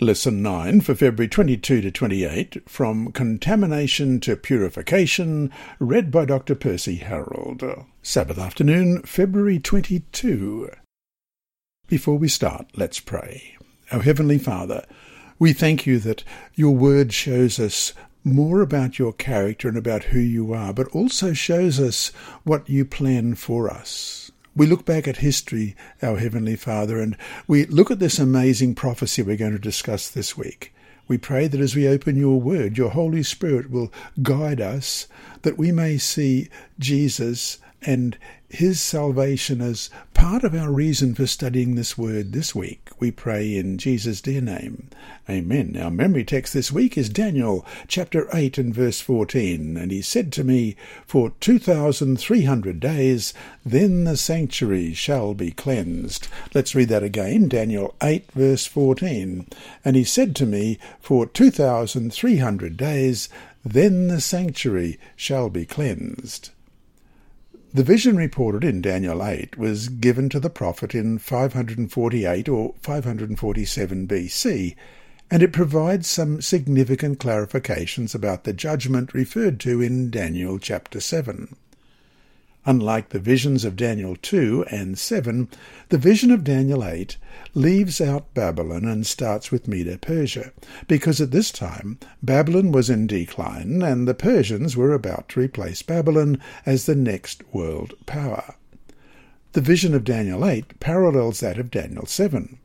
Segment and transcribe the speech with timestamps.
[0.00, 6.56] Lesson 9 for February 22 to 28 from Contamination to Purification, read by Dr.
[6.56, 7.62] Percy Harold.
[8.02, 10.68] Sabbath afternoon, February 22.
[11.86, 13.56] Before we start, let's pray.
[13.92, 14.84] Our Heavenly Father,
[15.38, 16.24] we thank you that
[16.54, 17.92] your word shows us
[18.24, 22.08] more about your character and about who you are, but also shows us
[22.42, 24.32] what you plan for us.
[24.56, 27.16] We look back at history, our Heavenly Father, and
[27.48, 30.72] we look at this amazing prophecy we're going to discuss this week.
[31.08, 35.08] We pray that as we open your word, your Holy Spirit will guide us,
[35.42, 36.48] that we may see
[36.78, 38.16] Jesus and
[38.54, 42.88] his salvation as part of our reason for studying this word this week.
[42.98, 44.88] We pray in Jesus' dear name.
[45.28, 45.76] Amen.
[45.76, 49.76] Our memory text this week is Daniel chapter 8 and verse 14.
[49.76, 53.34] And he said to me, For 2,300 days,
[53.66, 56.28] then the sanctuary shall be cleansed.
[56.54, 57.48] Let's read that again.
[57.48, 59.48] Daniel 8 verse 14.
[59.84, 63.28] And he said to me, For 2,300 days,
[63.64, 66.50] then the sanctuary shall be cleansed.
[67.74, 74.06] The vision reported in Daniel 8 was given to the prophet in 548 or 547
[74.06, 74.76] BC,
[75.28, 81.56] and it provides some significant clarifications about the judgment referred to in Daniel chapter 7.
[82.66, 85.48] Unlike the visions of Daniel 2 and 7,
[85.90, 87.18] the vision of Daniel 8
[87.52, 90.50] leaves out Babylon and starts with Medo Persia,
[90.88, 95.82] because at this time Babylon was in decline and the Persians were about to replace
[95.82, 98.54] Babylon as the next world power.
[99.52, 102.58] The vision of Daniel 8 parallels that of Daniel 7.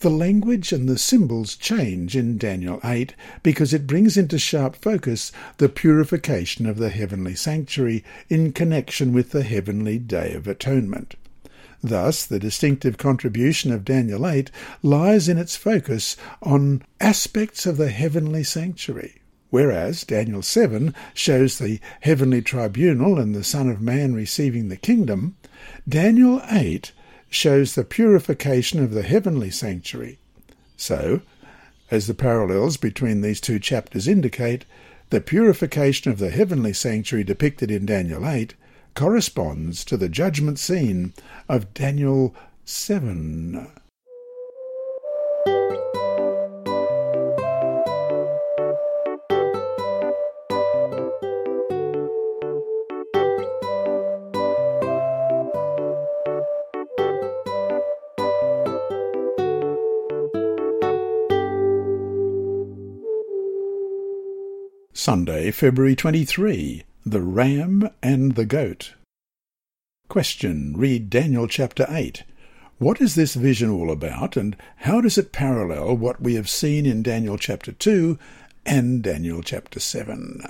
[0.00, 5.32] The language and the symbols change in Daniel 8 because it brings into sharp focus
[5.58, 11.14] the purification of the heavenly sanctuary in connection with the heavenly Day of Atonement.
[11.82, 14.50] Thus, the distinctive contribution of Daniel 8
[14.82, 21.78] lies in its focus on aspects of the heavenly sanctuary, whereas Daniel 7 shows the
[22.00, 25.36] heavenly tribunal and the Son of Man receiving the kingdom,
[25.88, 26.92] Daniel 8
[27.36, 30.18] shows the purification of the heavenly sanctuary.
[30.76, 31.20] So,
[31.90, 34.64] as the parallels between these two chapters indicate,
[35.10, 38.54] the purification of the heavenly sanctuary depicted in Daniel 8
[38.94, 41.12] corresponds to the judgment scene
[41.48, 43.68] of Daniel 7.
[65.06, 66.82] Sunday, February 23.
[67.04, 68.94] The Ram and the Goat.
[70.08, 70.74] Question.
[70.76, 72.24] Read Daniel chapter 8.
[72.78, 76.86] What is this vision all about, and how does it parallel what we have seen
[76.86, 78.18] in Daniel chapter 2
[78.66, 80.42] and Daniel chapter 7?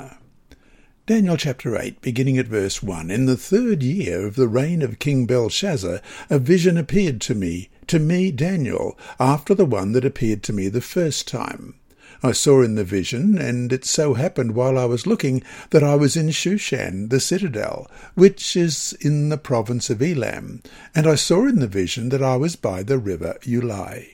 [1.04, 3.10] Daniel chapter 8, beginning at verse 1.
[3.10, 6.00] In the third year of the reign of King Belshazzar,
[6.30, 10.70] a vision appeared to me, to me, Daniel, after the one that appeared to me
[10.70, 11.74] the first time.
[12.22, 15.96] I saw in the vision, and it so happened while I was looking that I
[15.96, 20.62] was in Shushan, the citadel, which is in the province of Elam,
[20.94, 24.06] and I saw in the vision that I was by the river Ulai.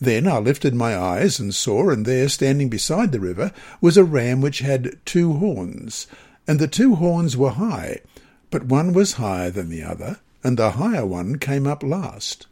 [0.00, 4.04] Then I lifted my eyes and saw, and there, standing beside the river, was a
[4.04, 6.06] ram which had two horns,
[6.48, 8.00] and the two horns were high,
[8.50, 12.46] but one was higher than the other, and the higher one came up last.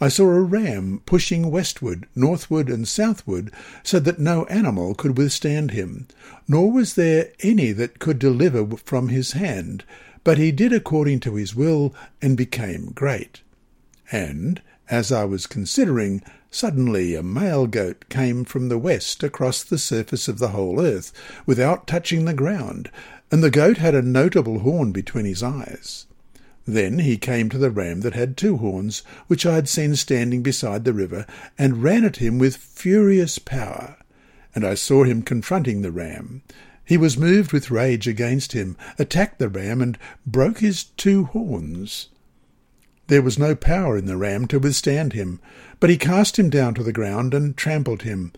[0.00, 3.50] I saw a ram pushing westward, northward, and southward,
[3.82, 6.06] so that no animal could withstand him,
[6.46, 9.84] nor was there any that could deliver from his hand,
[10.22, 11.92] but he did according to his will,
[12.22, 13.42] and became great.
[14.12, 19.78] And, as I was considering, suddenly a male goat came from the west across the
[19.78, 21.12] surface of the whole earth,
[21.44, 22.90] without touching the ground,
[23.30, 26.06] and the goat had a notable horn between his eyes.
[26.70, 30.42] Then he came to the ram that had two horns, which I had seen standing
[30.42, 31.24] beside the river,
[31.56, 33.96] and ran at him with furious power.
[34.54, 36.42] And I saw him confronting the ram.
[36.84, 39.96] He was moved with rage against him, attacked the ram, and
[40.26, 42.10] broke his two horns.
[43.06, 45.40] There was no power in the ram to withstand him,
[45.80, 48.34] but he cast him down to the ground and trampled him,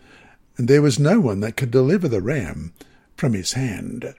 [0.55, 2.71] and there was no one that could deliver the ram
[3.17, 4.15] from his hand.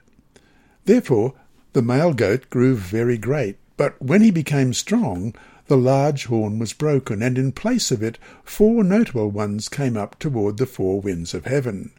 [0.85, 1.33] Therefore
[1.73, 5.35] the male goat grew very great, but when he became strong,
[5.67, 10.17] the large horn was broken, and in place of it four notable ones came up
[10.19, 11.91] toward the four winds of heaven.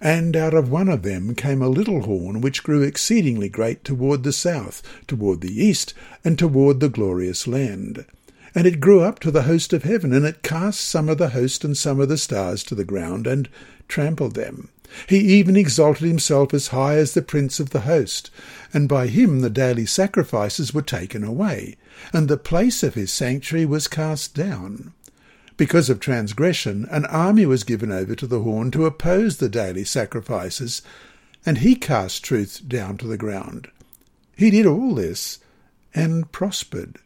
[0.00, 4.24] And out of one of them came a little horn which grew exceedingly great toward
[4.24, 5.94] the south, toward the east,
[6.24, 8.04] and toward the glorious land.
[8.52, 11.28] And it grew up to the host of heaven, and it cast some of the
[11.28, 13.48] host and some of the stars to the ground, and
[13.86, 14.70] trampled them.
[15.06, 18.30] He even exalted himself as high as the prince of the host,
[18.72, 21.76] and by him the daily sacrifices were taken away,
[22.12, 24.92] and the place of his sanctuary was cast down.
[25.56, 29.84] Because of transgression, an army was given over to the horn to oppose the daily
[29.84, 30.82] sacrifices,
[31.44, 33.68] and he cast truth down to the ground.
[34.36, 35.38] He did all this
[35.94, 36.98] and prospered.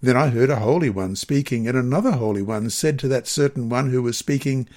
[0.00, 3.68] Then I heard a holy one speaking, and another holy one said to that certain
[3.68, 4.68] one who was speaking,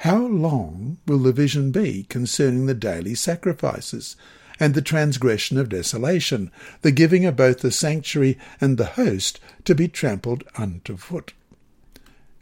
[0.00, 4.14] How long will the vision be concerning the daily sacrifices,
[4.60, 6.50] and the transgression of desolation,
[6.82, 11.32] the giving of both the sanctuary and the host to be trampled under foot?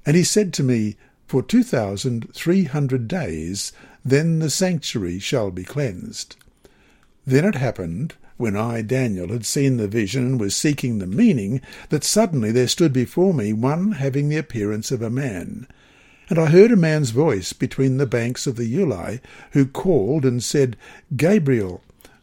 [0.04, 0.96] And he said to me,
[1.26, 3.72] For two thousand three hundred days,
[4.04, 6.36] then the sanctuary shall be cleansed.
[7.26, 11.60] Then it happened when I, Daniel, had seen the vision and was seeking the meaning,
[11.88, 15.68] that suddenly there stood before me one having the appearance of a man.
[16.30, 19.20] And I heard a man's voice between the banks of the Ulai,
[19.52, 20.76] who called and said,
[21.16, 21.82] Gabriel,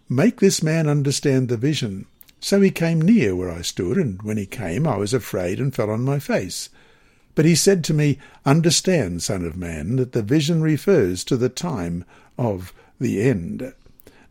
[0.09, 2.05] make this man understand the vision.
[2.39, 5.73] So he came near where I stood, and when he came I was afraid and
[5.73, 6.69] fell on my face.
[7.35, 11.49] But he said to me, Understand, Son of Man, that the vision refers to the
[11.49, 12.03] time
[12.37, 13.73] of the end.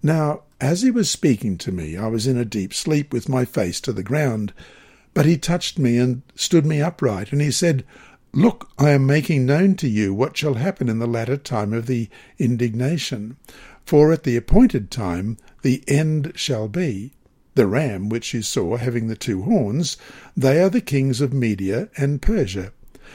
[0.03, 3.45] Now, as he was speaking to me, I was in a deep sleep with my
[3.45, 4.53] face to the ground.
[5.15, 7.85] But he touched me and stood me upright, and he said,
[8.33, 11.87] Look, I am making known to you what shall happen in the latter time of
[11.87, 13.37] the indignation.
[13.85, 17.13] For at the appointed time the end shall be.
[17.57, 19.97] The ram which you saw having the two horns,
[20.37, 22.73] they are the kings of Media and Persia,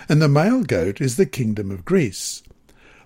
[0.10, 2.44] and the male goat is the kingdom of Greece.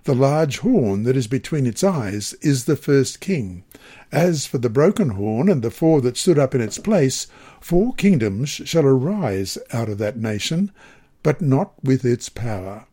[0.02, 3.62] The large horn that is between its eyes is the first king.
[4.10, 7.28] As for the broken horn and the four that stood up in its place,
[7.60, 10.72] four kingdoms shall arise out of that nation,
[11.22, 12.86] but not with its power.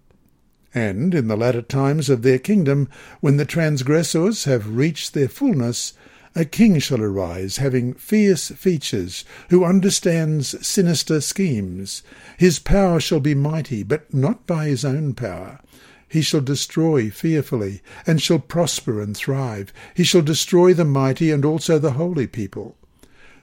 [0.74, 2.90] And in the latter times of their kingdom,
[3.22, 5.94] when the transgressors have reached their fullness,
[6.36, 12.04] a king shall arise, having fierce features, who understands sinister schemes.
[12.38, 15.60] His power shall be mighty, but not by his own power.
[16.08, 19.74] He shall destroy fearfully, and shall prosper and thrive.
[19.96, 22.78] He shall destroy the mighty and also the holy people.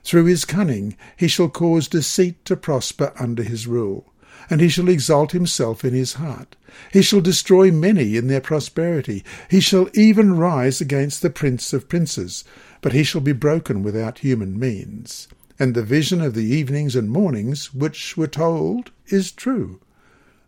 [0.05, 4.13] Through his cunning he shall cause deceit to prosper under his rule,
[4.49, 6.55] and he shall exalt himself in his heart.
[6.91, 9.23] He shall destroy many in their prosperity.
[9.49, 12.43] He shall even rise against the prince of princes,
[12.81, 15.27] but he shall be broken without human means.
[15.57, 19.79] And the vision of the evenings and mornings which were told is true.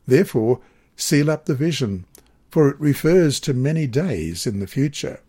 [0.06, 0.60] Therefore
[0.96, 2.06] seal up the vision,
[2.50, 5.20] for it refers to many days in the future.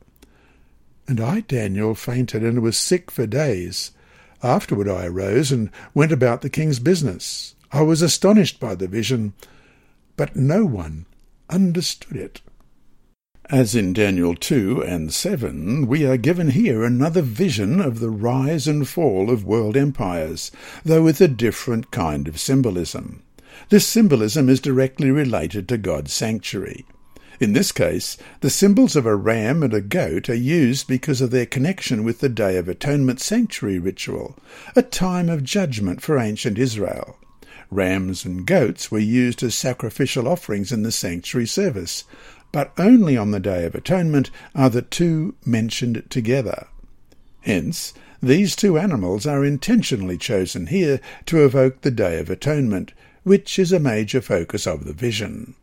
[1.06, 3.92] And I, Daniel, fainted and was sick for days.
[4.42, 7.54] Afterward I arose and went about the king's business.
[7.70, 9.34] I was astonished by the vision,
[10.16, 11.04] but no one
[11.50, 12.40] understood it.
[13.50, 18.66] As in Daniel 2 and 7, we are given here another vision of the rise
[18.66, 20.50] and fall of world empires,
[20.82, 23.22] though with a different kind of symbolism.
[23.68, 26.86] This symbolism is directly related to God's sanctuary.
[27.38, 31.30] In this case, the symbols of a ram and a goat are used because of
[31.30, 34.38] their connection with the Day of Atonement sanctuary ritual,
[34.74, 37.16] a time of judgment for ancient Israel.
[37.70, 42.04] Rams and goats were used as sacrificial offerings in the sanctuary service,
[42.50, 46.66] but only on the Day of Atonement are the two mentioned together.
[47.40, 47.92] Hence,
[48.22, 52.92] these two animals are intentionally chosen here to evoke the Day of Atonement,
[53.22, 55.54] which is a major focus of the vision.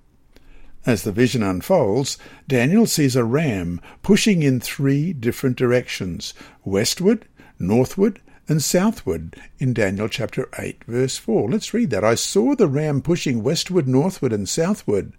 [0.86, 7.26] As the vision unfolds, Daniel sees a ram pushing in three different directions westward,
[7.58, 11.50] northward, and southward in Daniel chapter 8, verse 4.
[11.50, 12.04] Let's read that.
[12.04, 15.14] I saw the ram pushing westward, northward, and southward,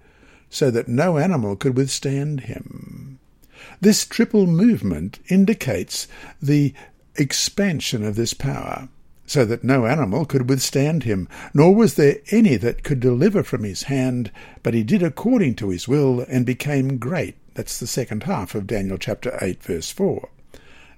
[0.48, 3.18] so that no animal could withstand him.
[3.80, 6.06] This triple movement indicates
[6.40, 6.72] the
[7.16, 8.88] expansion of this power
[9.26, 13.64] so that no animal could withstand him, nor was there any that could deliver from
[13.64, 14.30] his hand,
[14.62, 17.34] but he did according to his will, and became great.
[17.54, 20.28] That's the second half of Daniel chapter 8, verse 4.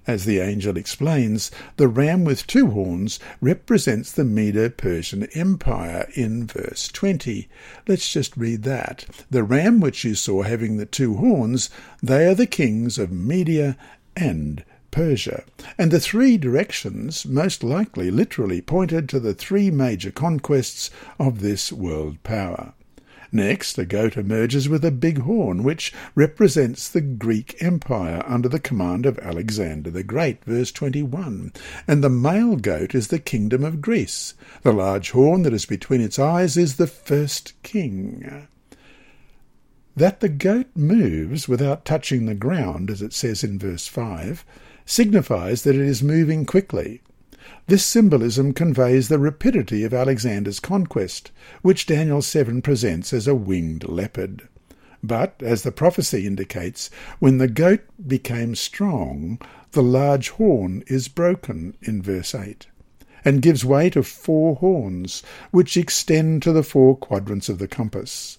[0.08, 6.46] As the angel explains, the ram with two horns represents the Medo Persian Empire in
[6.46, 7.46] verse 20.
[7.86, 9.04] Let's just read that.
[9.30, 11.68] The ram which you saw having the two horns,
[12.02, 13.76] they are the kings of Media
[14.16, 15.44] and Persia,
[15.76, 20.88] and the three directions most likely literally pointed to the three major conquests
[21.18, 22.72] of this world power.
[23.30, 28.58] Next, a goat emerges with a big horn, which represents the Greek Empire under the
[28.58, 31.52] command of Alexander the Great, verse 21.
[31.86, 34.34] And the male goat is the kingdom of Greece.
[34.62, 38.48] The large horn that is between its eyes is the first king.
[39.94, 44.44] That the goat moves without touching the ground, as it says in verse 5,
[44.86, 47.02] signifies that it is moving quickly.
[47.66, 51.30] This symbolism conveys the rapidity of Alexander's conquest,
[51.62, 54.48] which Daniel 7 presents as a winged leopard.
[55.02, 59.40] But, as the prophecy indicates, when the goat became strong,
[59.72, 62.66] the large horn is broken in verse 8,
[63.24, 68.38] and gives way to four horns, which extend to the four quadrants of the compass.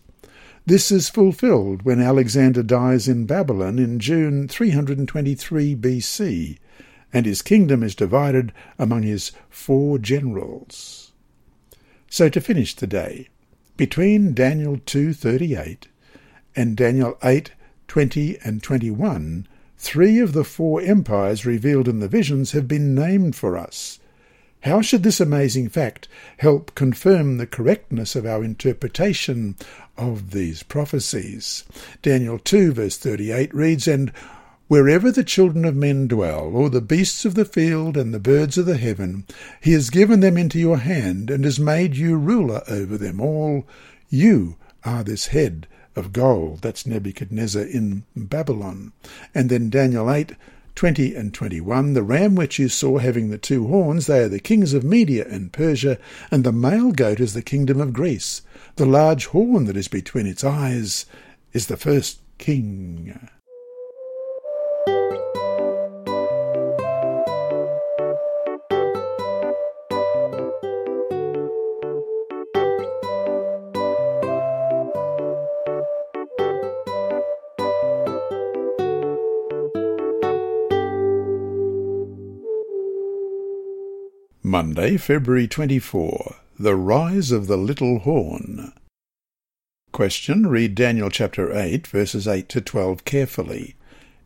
[0.65, 6.57] This is fulfilled when Alexander dies in Babylon in June 323 BC,
[7.11, 11.11] and his kingdom is divided among his four generals.
[12.09, 13.29] So to finish the day,
[13.77, 15.87] between Daniel 2:38
[16.55, 19.47] and Daniel 8:20 and 21,
[19.77, 23.99] three of the four empires revealed in the visions have been named for us,
[24.63, 29.55] how should this amazing fact help confirm the correctness of our interpretation
[29.95, 31.63] of these prophecies?
[32.01, 34.11] Daniel 2 verse 38 reads, And
[34.69, 38.55] wherever the children of men dwell, or the beasts of the field and the birds
[38.55, 39.25] of the heaven,
[39.59, 43.67] he has given them into your hand, and has made you ruler over them all.
[44.09, 46.61] You are this head of gold.
[46.61, 48.93] That's Nebuchadnezzar in Babylon.
[49.33, 50.33] And then Daniel 8
[50.75, 54.39] 20 and 21, the ram which you saw having the two horns, they are the
[54.39, 55.97] kings of Media and Persia,
[56.31, 58.43] and the male goat is the kingdom of Greece.
[58.75, 61.07] The large horn that is between its eyes
[61.53, 63.19] is the first king.
[84.59, 86.35] Monday, February 24.
[86.59, 88.73] The Rise of the Little Horn.
[89.93, 90.47] Question.
[90.47, 93.77] Read Daniel chapter 8, verses 8 to 12 carefully.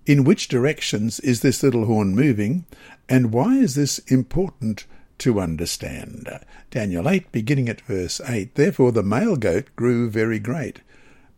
[0.08, 2.66] In which directions is this little horn moving,
[3.08, 4.88] and why is this important
[5.20, 6.28] to understand?
[6.72, 8.56] Daniel 8, beginning at verse 8.
[8.56, 10.80] Therefore the male goat grew very great.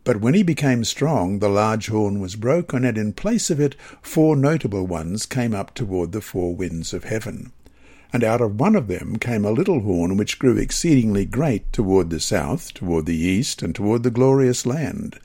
[0.06, 3.76] But when he became strong, the large horn was broken, and in place of it
[4.02, 7.52] four notable ones came up toward the four winds of heaven
[8.16, 12.10] and out of one of them came a little horn which grew exceedingly great toward
[12.10, 15.20] the south, toward the east, and toward the glorious land.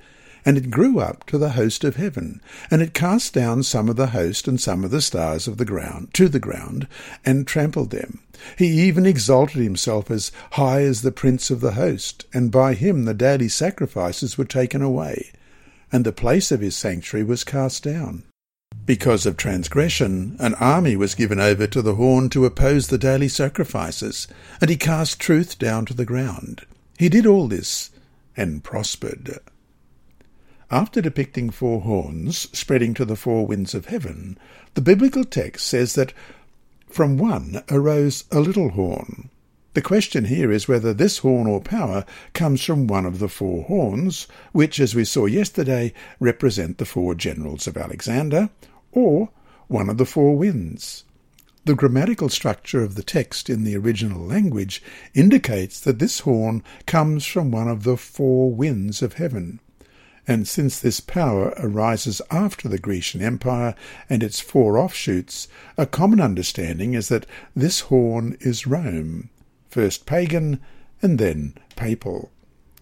[0.44, 3.94] And it grew up to the host of heaven, and it cast down some of
[3.94, 6.88] the host and some of the stars of the ground to the ground,
[7.24, 8.18] and trampled them.
[8.58, 13.04] He even exalted himself as high as the prince of the host, and by him
[13.04, 15.30] the daily sacrifices were taken away,
[15.92, 18.24] and the place of his sanctuary was cast down.
[18.86, 23.28] Because of transgression, an army was given over to the horn to oppose the daily
[23.28, 24.26] sacrifices,
[24.60, 26.66] and he cast truth down to the ground.
[26.98, 27.90] He did all this
[28.36, 29.38] and prospered.
[30.70, 34.38] After depicting four horns spreading to the four winds of heaven,
[34.74, 36.12] the biblical text says that
[36.88, 39.29] from one arose a little horn.
[39.72, 43.62] The question here is whether this horn or power comes from one of the four
[43.62, 48.50] horns, which, as we saw yesterday, represent the four generals of Alexander,
[48.90, 49.28] or
[49.68, 51.04] one of the four winds.
[51.66, 54.82] The grammatical structure of the text in the original language
[55.14, 59.60] indicates that this horn comes from one of the four winds of heaven.
[60.26, 63.76] And since this power arises after the Grecian Empire
[64.08, 65.46] and its four offshoots,
[65.78, 69.30] a common understanding is that this horn is Rome,
[69.70, 70.60] first pagan
[71.00, 72.30] and then papal.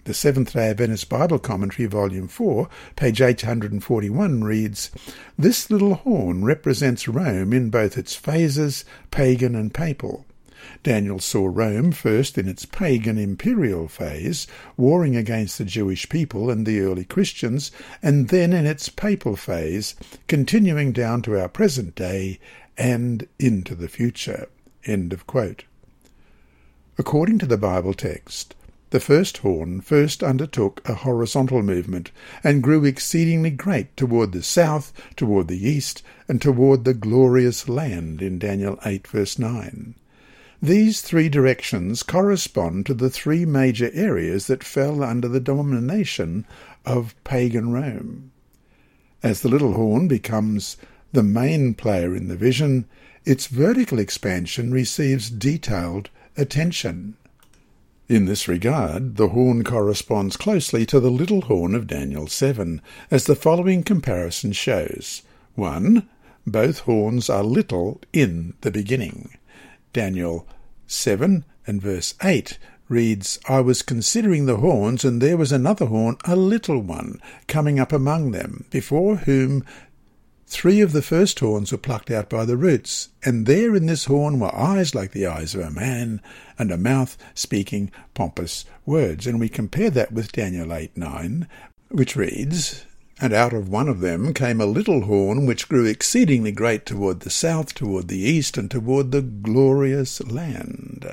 [0.04, 4.90] The Seventh day Adventist Bible Commentary, Volume 4, page 841 reads,
[5.36, 10.24] This little horn represents Rome in both its phases, pagan and papal.
[10.82, 14.46] Daniel saw Rome first in its pagan imperial phase,
[14.78, 17.70] warring against the Jewish people and the early Christians,
[18.02, 19.94] and then in its papal phase,
[20.26, 22.40] continuing down to our present day
[22.78, 24.48] and into the future.
[24.84, 25.64] End of quote.
[27.00, 28.56] According to the Bible text,
[28.90, 32.10] the first horn first undertook a horizontal movement,
[32.42, 38.20] and grew exceedingly great toward the south, toward the east, and toward the glorious land
[38.20, 39.94] in Daniel 8 verse 9.
[40.60, 46.46] These three directions correspond to the three major areas that fell under the domination
[46.84, 48.32] of pagan Rome.
[49.22, 50.76] As the little horn becomes
[51.12, 52.86] the main player in the vision,
[53.24, 57.16] its vertical expansion receives detailed attention.
[58.08, 62.80] In this regard, the horn corresponds closely to the little horn of Daniel 7,
[63.10, 65.22] as the following comparison shows.
[65.56, 66.08] 1.
[66.46, 69.36] Both horns are little in the beginning.
[69.92, 70.46] Daniel
[70.86, 76.16] 7 and verse 8 reads, I was considering the horns, and there was another horn,
[76.24, 79.64] a little one, coming up among them, before whom
[80.48, 84.06] three of the first horns were plucked out by the roots, and there in this
[84.06, 86.22] horn were eyes like the eyes of a man,
[86.58, 89.26] and a mouth speaking pompous words.
[89.26, 91.46] And we compare that with Daniel 8 9,
[91.90, 92.86] which reads,
[93.20, 97.20] and out of one of them came a little horn which grew exceedingly great toward
[97.20, 101.06] the south, toward the east, and toward the glorious land.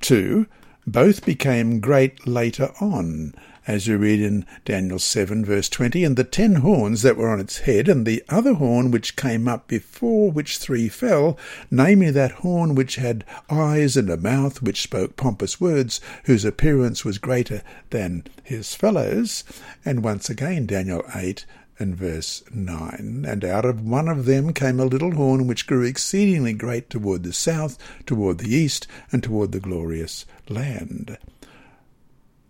[0.00, 0.46] 2.
[0.84, 3.34] Both became great later on,
[3.66, 7.40] as you read in Daniel 7, verse 20, and the ten horns that were on
[7.40, 11.38] its head, and the other horn which came up before which three fell,
[11.70, 17.04] namely that horn which had eyes and a mouth which spoke pompous words, whose appearance
[17.04, 19.44] was greater than his fellows.
[19.84, 21.44] And once again, Daniel 8,
[21.78, 23.24] and verse 9.
[23.26, 27.22] And out of one of them came a little horn which grew exceedingly great toward
[27.22, 27.76] the south,
[28.06, 31.18] toward the east, and toward the glorious land.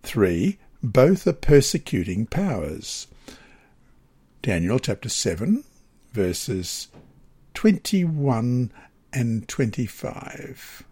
[0.03, 0.59] 3.
[0.85, 3.07] Both are persecuting powers.
[4.41, 5.63] Daniel chapter 7,
[6.11, 6.89] verses
[7.53, 8.69] 21
[9.13, 10.83] and 25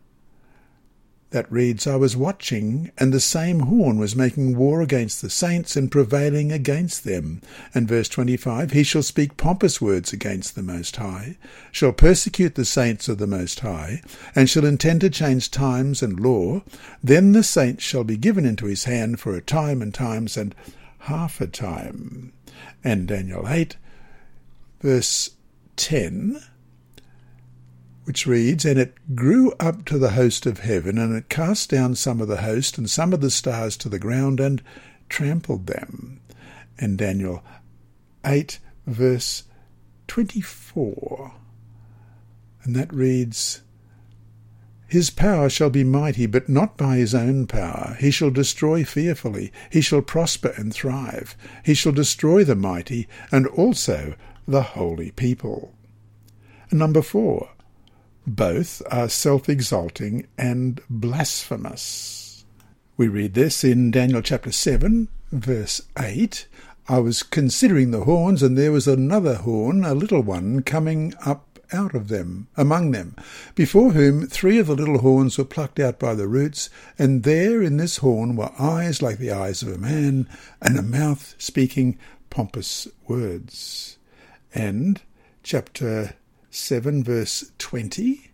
[1.32, 5.78] that reads, I was watching, and the same horn was making war against the saints
[5.78, 7.42] and prevailing against them.
[7.74, 11.38] And verse 25, He shall speak pompous words against the Most High,
[11.72, 14.02] shall persecute the saints of the Most High,
[14.36, 16.64] and shall intend to change times and law.
[17.02, 20.54] Then the saints shall be given into his hand for a time and times and
[21.00, 22.34] half a time.
[22.84, 23.78] And Daniel 8,
[24.82, 25.32] verse
[25.78, 26.42] 10,
[28.06, 31.96] which reads, And it grew up to the host of heaven, and it cast down
[31.96, 34.62] some of the host and some of the stars to the ground, and
[35.10, 36.20] trampled them.
[36.78, 37.44] And Daniel
[38.26, 39.44] 8, verse
[40.08, 41.34] 24.
[42.64, 43.62] And that reads,
[44.92, 47.96] his power shall be mighty, but not by his own power.
[48.02, 49.54] He shall destroy fearfully.
[49.70, 51.38] He shall prosper and thrive.
[51.64, 54.16] He shall destroy the mighty, and also
[54.46, 55.74] the holy people.
[56.74, 57.52] number four,
[58.26, 62.46] both are self exalting and blasphemous.
[62.98, 66.48] We read this in Daniel chapter 7, verse 8.
[66.88, 71.60] I was considering the horns, and there was another horn, a little one, coming up
[71.74, 73.16] out of them, among them,
[73.56, 77.62] before whom three of the little horns were plucked out by the roots, and there
[77.62, 80.28] in this horn were eyes like the eyes of a man,
[80.62, 81.98] and a mouth speaking
[82.30, 83.98] pompous words.
[84.54, 85.02] And
[85.44, 86.16] chapter
[86.52, 88.30] 7, verse 20,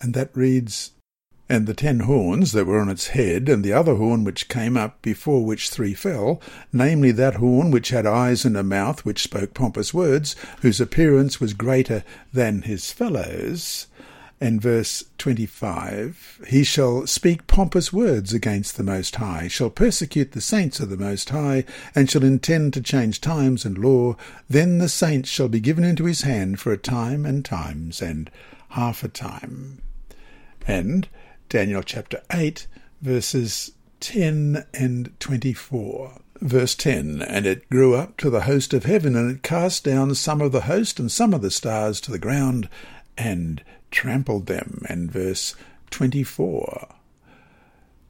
[0.00, 0.90] and that reads,
[1.48, 4.76] And the ten horns that were on its head, and the other horn which came
[4.76, 9.22] up, before which three fell, namely that horn which had eyes and a mouth which
[9.22, 13.86] spoke pompous words, whose appearance was greater than his fellows.
[14.44, 20.42] And verse 25 He shall speak pompous words against the Most High, shall persecute the
[20.42, 24.16] saints of the Most High, and shall intend to change times and law.
[24.46, 28.30] Then the saints shall be given into his hand for a time and times and
[28.68, 29.80] half a time.
[30.66, 31.08] And
[31.48, 32.66] Daniel chapter 8,
[33.00, 36.20] verses 10 and 24.
[36.42, 40.14] Verse 10 And it grew up to the host of heaven, and it cast down
[40.14, 42.68] some of the host and some of the stars to the ground,
[43.16, 43.62] and
[43.94, 44.82] trampled them.
[44.88, 45.54] And verse
[45.90, 46.88] 24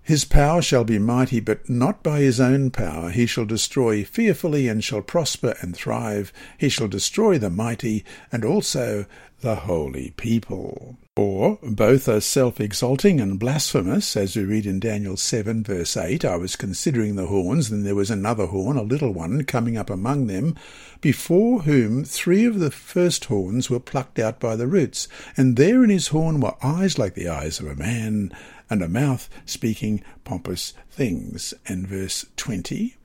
[0.02, 3.10] His power shall be mighty, but not by his own power.
[3.10, 6.32] He shall destroy fearfully, and shall prosper and thrive.
[6.58, 9.06] He shall destroy the mighty, and also
[9.40, 10.96] the holy people.
[11.16, 16.24] Or both are self exalting and blasphemous, as we read in Daniel 7, verse 8
[16.24, 19.90] I was considering the horns, and there was another horn, a little one, coming up
[19.90, 20.56] among them,
[21.00, 25.84] before whom three of the first horns were plucked out by the roots, and there
[25.84, 28.32] in his horn were eyes like the eyes of a man,
[28.68, 31.54] and a mouth speaking pompous things.
[31.68, 32.96] And verse 20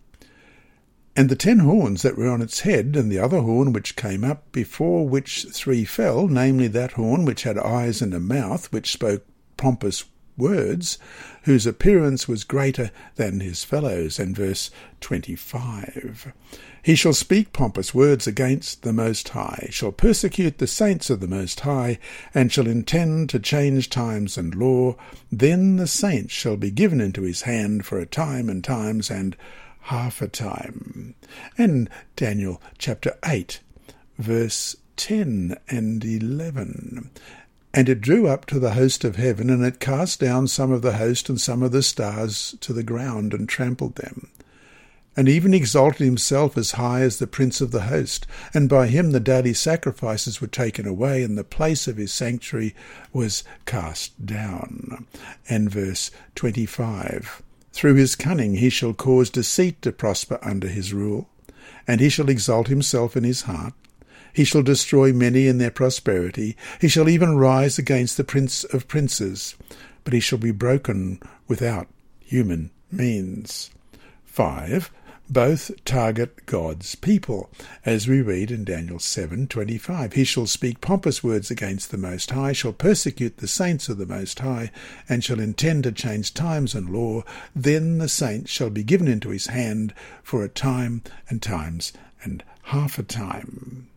[1.19, 4.23] and the ten horns that were on its head, and the other horn which came
[4.23, 8.93] up, before which three fell, namely that horn which had eyes and a mouth, which
[8.93, 9.25] spoke
[9.57, 10.05] pompous
[10.37, 10.97] words,
[11.43, 14.17] whose appearance was greater than his fellows.
[14.17, 16.31] And verse 25
[16.83, 21.27] He shall speak pompous words against the Most High, shall persecute the saints of the
[21.27, 21.99] Most High,
[22.33, 24.95] and shall intend to change times and law.
[25.29, 29.35] Then the saints shall be given into his hand for a time and times and
[29.89, 31.15] half a time.
[31.57, 33.59] And Daniel chapter 8,
[34.19, 37.09] verse 10 and 11.
[37.73, 40.83] And it drew up to the host of heaven, and it cast down some of
[40.83, 44.29] the host and some of the stars to the ground, and trampled them.
[45.17, 49.09] And even exalted himself as high as the prince of the host, and by him
[49.09, 52.75] the daily sacrifices were taken away, and the place of his sanctuary
[53.11, 55.07] was cast down.
[55.49, 57.41] And verse 25
[57.79, 61.29] Through his cunning he shall cause deceit to prosper under his rule,
[61.87, 63.73] and he shall exalt himself in his heart.
[64.33, 66.57] He shall destroy many in their prosperity.
[66.81, 69.55] He shall even rise against the prince of princes,
[70.03, 71.87] but he shall be broken without
[72.19, 73.69] human means.
[74.25, 74.91] 5.
[75.29, 77.49] Both target God's people,
[77.85, 80.13] as we read in Daniel 7:25.
[80.13, 84.05] He shall speak pompous words against the Most High, shall persecute the saints of the
[84.05, 84.71] Most High,
[85.07, 87.23] and shall intend to change times and law.
[87.55, 92.43] Then the saints shall be given into his hand for a time and times and
[92.63, 93.89] half a time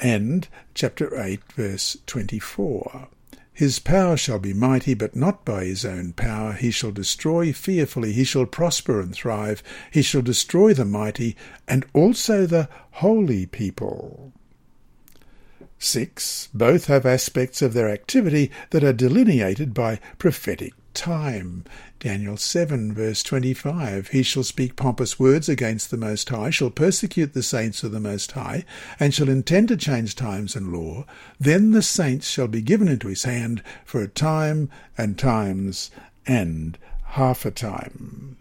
[0.00, 3.08] and chapter 8, verse 24.
[3.58, 6.52] His power shall be mighty, but not by his own power.
[6.52, 8.12] He shall destroy fearfully.
[8.12, 9.64] He shall prosper and thrive.
[9.90, 11.34] He shall destroy the mighty
[11.66, 12.68] and also the
[13.02, 14.32] holy people.
[15.80, 16.50] 6.
[16.54, 21.64] Both have aspects of their activity that are delineated by prophetic time.
[22.00, 27.34] Daniel 7, verse 25 He shall speak pompous words against the Most High, shall persecute
[27.34, 28.64] the saints of the Most High,
[28.98, 31.06] and shall intend to change times and law.
[31.38, 35.90] Then the saints shall be given into his hand for a time and times
[36.26, 38.36] and half a time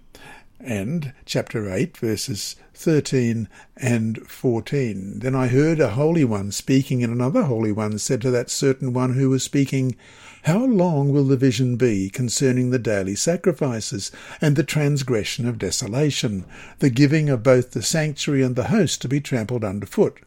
[0.60, 5.20] and chapter 8, verses 13 and 14.
[5.20, 8.94] Then I heard a holy one speaking, and another holy one said to that certain
[8.94, 9.96] one who was speaking,
[10.44, 16.46] How long will the vision be concerning the daily sacrifices, and the transgression of desolation,
[16.80, 20.20] the giving of both the sanctuary and the host to be trampled under foot?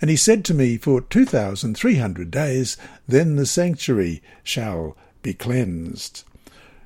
[0.00, 2.76] And he said to me, For two thousand three hundred days,
[3.08, 6.24] then the sanctuary shall be cleansed.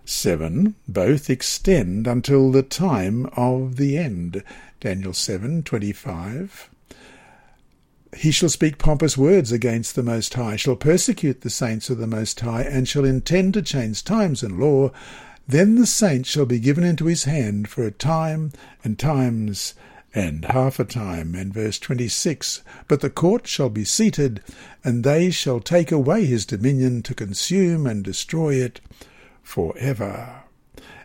[0.04, 0.74] 7.
[0.88, 4.42] Both extend until the time of the end.
[4.80, 6.70] Daniel 7:25.
[8.16, 12.06] He shall speak pompous words against the Most High, shall persecute the saints of the
[12.06, 14.90] Most High, and shall intend to change times and law.
[15.46, 19.74] Then the saints shall be given into his hand for a time and times
[20.14, 21.34] and half a time.
[21.34, 24.42] And verse 26 But the court shall be seated,
[24.82, 28.80] and they shall take away his dominion to consume and destroy it
[29.50, 30.44] forever.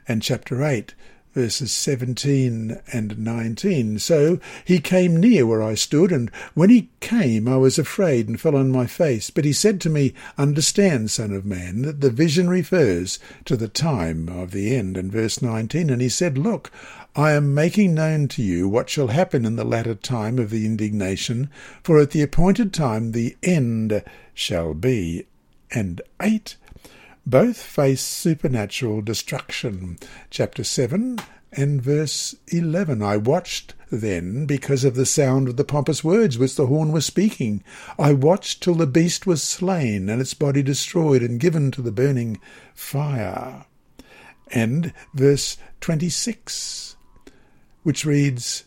[0.07, 0.93] And chapter 8,
[1.33, 3.97] verses 17 and 19.
[3.97, 8.39] So he came near where I stood, and when he came, I was afraid and
[8.39, 9.31] fell on my face.
[9.31, 13.67] But he said to me, Understand, Son of Man, that the vision refers to the
[13.67, 14.95] time of the end.
[14.95, 16.71] And verse 19, and he said, Look,
[17.15, 20.67] I am making known to you what shall happen in the latter time of the
[20.67, 21.49] indignation,
[21.81, 24.03] for at the appointed time the end
[24.35, 25.25] shall be.
[25.71, 26.57] And 8
[27.25, 29.97] both face supernatural destruction.
[30.29, 31.19] Chapter 7
[31.51, 33.01] and verse 11.
[33.01, 37.05] I watched then because of the sound of the pompous words which the horn was
[37.05, 37.63] speaking.
[37.97, 41.91] I watched till the beast was slain and its body destroyed and given to the
[41.91, 42.39] burning
[42.73, 43.65] fire.
[44.51, 46.95] And verse 26,
[47.83, 48.65] which reads,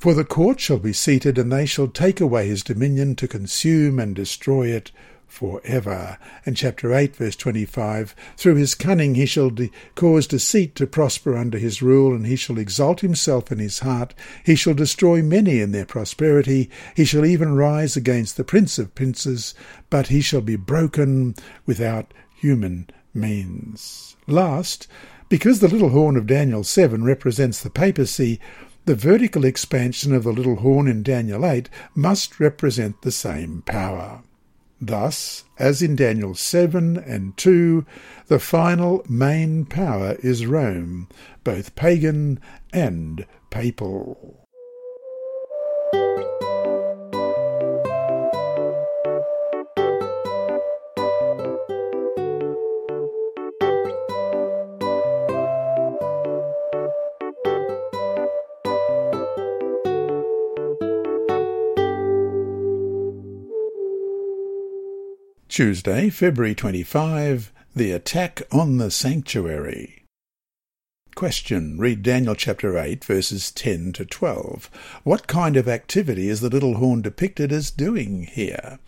[0.00, 4.00] For the court shall be seated, and they shall take away his dominion to consume
[4.00, 4.90] and destroy it
[5.26, 6.18] forever.
[6.44, 11.36] And chapter 8, verse 25 Through his cunning he shall de- cause deceit to prosper
[11.36, 14.14] under his rule, and he shall exalt himself in his heart.
[14.44, 16.70] He shall destroy many in their prosperity.
[16.94, 19.54] He shall even rise against the prince of princes,
[19.90, 21.34] but he shall be broken
[21.66, 24.16] without human means.
[24.26, 24.86] Last,
[25.28, 28.40] because the little horn of Daniel 7 represents the papacy,
[28.84, 34.22] the vertical expansion of the little horn in Daniel 8 must represent the same power.
[34.80, 37.86] Thus, as in Daniel 7 and 2,
[38.26, 41.08] the final main power is Rome,
[41.44, 42.40] both pagan
[42.72, 44.45] and papal.
[65.56, 70.04] Tuesday, February 25, The Attack on the Sanctuary.
[71.14, 71.78] Question.
[71.78, 74.68] Read Daniel chapter 8, verses 10 to 12.
[75.02, 78.78] What kind of activity is the little horn depicted as doing here?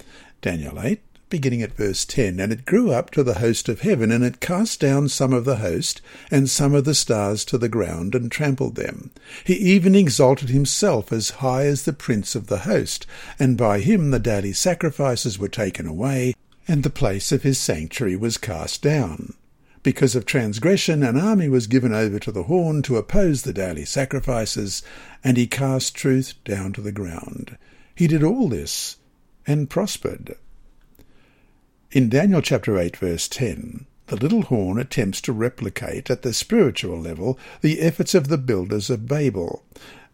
[0.42, 1.00] Daniel 8,
[1.30, 4.40] beginning at verse 10, And it grew up to the host of heaven, and it
[4.40, 8.30] cast down some of the host, and some of the stars to the ground, and
[8.30, 9.10] trampled them.
[9.42, 13.06] He even exalted himself as high as the prince of the host,
[13.38, 16.34] and by him the daily sacrifices were taken away,
[16.68, 19.34] and the place of his sanctuary was cast down.
[19.82, 23.86] Because of transgression, an army was given over to the horn to oppose the daily
[23.86, 24.82] sacrifices,
[25.24, 27.56] and he cast truth down to the ground.
[27.94, 28.96] He did all this
[29.46, 30.36] and prospered.
[31.90, 37.00] In Daniel chapter 8, verse 10, the little horn attempts to replicate at the spiritual
[37.00, 39.64] level the efforts of the builders of Babel,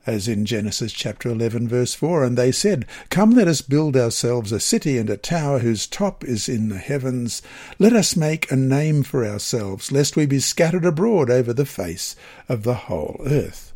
[0.06, 2.24] as in Genesis chapter 11, verse 4.
[2.24, 6.24] And they said, Come, let us build ourselves a city and a tower whose top
[6.24, 7.42] is in the heavens.
[7.78, 12.16] Let us make a name for ourselves, lest we be scattered abroad over the face
[12.48, 13.72] of the whole earth.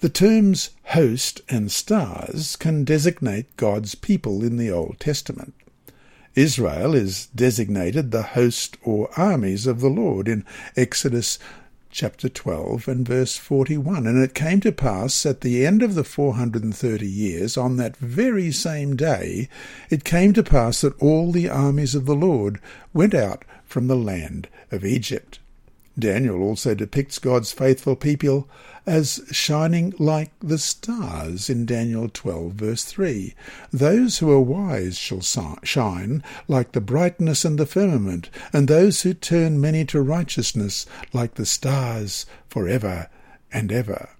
[0.00, 5.54] The terms host and stars can designate God's people in the Old Testament.
[6.34, 10.44] Israel is designated the host or armies of the Lord in
[10.76, 11.38] Exodus
[11.94, 14.04] chapter 12 and verse 41.
[14.04, 18.50] And it came to pass at the end of the 430 years, on that very
[18.50, 19.48] same day,
[19.90, 22.60] it came to pass that all the armies of the Lord
[22.92, 25.38] went out from the land of Egypt.
[25.96, 28.48] Daniel also depicts God's faithful people
[28.86, 33.34] as shining like the stars in Daniel 12, verse 3.
[33.72, 35.22] Those who are wise shall
[35.62, 41.34] shine like the brightness and the firmament, and those who turn many to righteousness like
[41.34, 43.08] the stars for ever
[43.52, 44.10] and ever.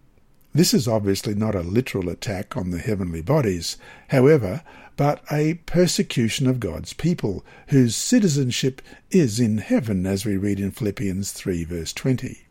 [0.55, 3.77] This is obviously not a literal attack on the heavenly bodies,
[4.09, 4.63] however,
[4.97, 10.71] but a persecution of God's people, whose citizenship is in heaven, as we read in
[10.71, 12.44] Philippians 3 verse 20.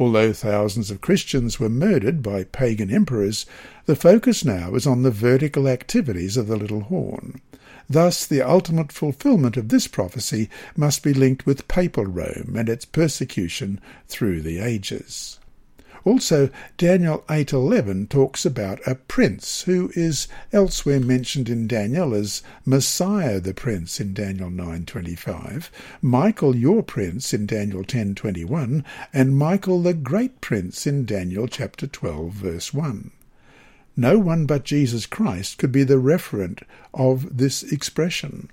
[0.00, 3.44] Although thousands of Christians were murdered by pagan emperors,
[3.84, 7.42] the focus now is on the vertical activities of the little horn.
[7.86, 12.86] Thus, the ultimate fulfillment of this prophecy must be linked with papal Rome and its
[12.86, 15.39] persecution through the ages.
[16.04, 23.38] Also, Daniel 8:11 talks about a prince who is elsewhere mentioned in Daniel as Messiah
[23.38, 28.82] the prince in Daniel 9:25, Michael your prince in Daniel 10:21,
[29.12, 33.10] and Michael the great prince in Daniel chapter 12 verse 1.
[33.94, 36.62] No one but Jesus Christ could be the referent
[36.94, 38.48] of this expression.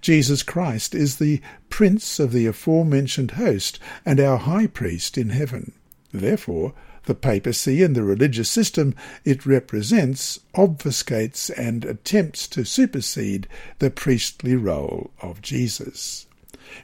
[0.00, 5.72] Jesus Christ is the Prince of the aforementioned host and our High Priest in heaven.
[6.18, 6.72] Therefore,
[7.04, 13.46] the papacy and the religious system it represents obfuscates and attempts to supersede
[13.78, 16.26] the priestly role of Jesus.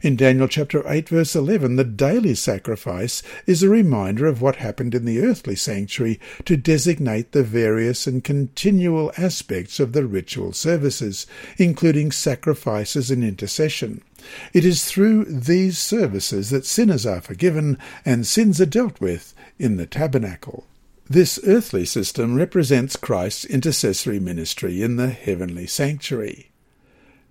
[0.00, 4.94] In Daniel chapter 8 verse 11, the daily sacrifice is a reminder of what happened
[4.94, 11.26] in the earthly sanctuary to designate the various and continual aspects of the ritual services,
[11.58, 14.02] including sacrifices and intercession.
[14.52, 19.76] It is through these services that sinners are forgiven and sins are dealt with in
[19.76, 20.66] the tabernacle.
[21.08, 26.50] This earthly system represents Christ's intercessory ministry in the heavenly sanctuary.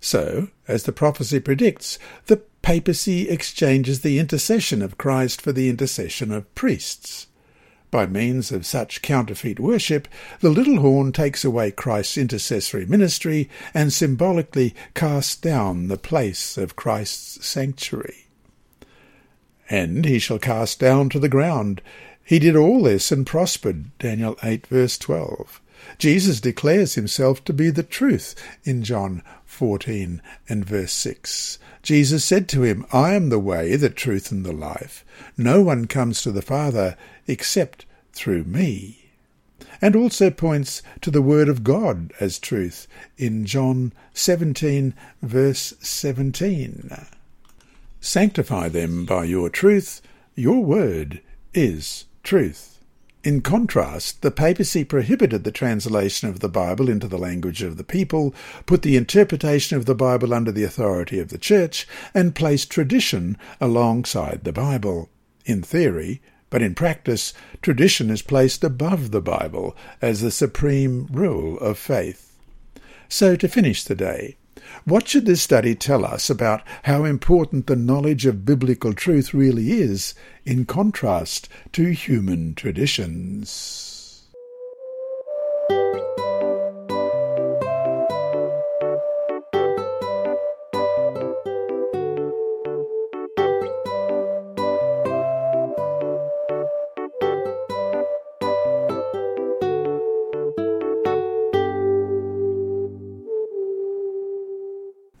[0.00, 6.32] So, as the prophecy predicts, the papacy exchanges the intercession of Christ for the intercession
[6.32, 7.26] of priests.
[7.92, 10.08] By means of such counterfeit worship,
[10.40, 16.74] the little horn takes away Christ's intercessory ministry and symbolically casts down the place of
[16.74, 18.28] Christ's sanctuary.
[19.68, 21.82] And he shall cast down to the ground.
[22.24, 23.96] He did all this and prospered.
[23.98, 25.60] Daniel 8, verse 12.
[25.98, 29.22] Jesus declares himself to be the truth in John
[29.52, 31.58] 14 and verse 6.
[31.82, 35.04] Jesus said to him, I am the way, the truth, and the life.
[35.36, 39.10] No one comes to the Father except through me.
[39.80, 42.88] And also points to the Word of God as truth
[43.18, 46.90] in John 17, verse 17.
[48.00, 50.00] Sanctify them by your truth.
[50.34, 51.20] Your word
[51.52, 52.71] is truth.
[53.24, 57.84] In contrast, the papacy prohibited the translation of the Bible into the language of the
[57.84, 58.34] people,
[58.66, 63.38] put the interpretation of the Bible under the authority of the Church, and placed tradition
[63.60, 65.08] alongside the Bible.
[65.44, 67.32] In theory, but in practice,
[67.62, 72.36] tradition is placed above the Bible as the supreme rule of faith.
[73.08, 74.36] So, to finish the day,
[74.84, 79.72] what should this study tell us about how important the knowledge of biblical truth really
[79.72, 83.91] is in contrast to human traditions?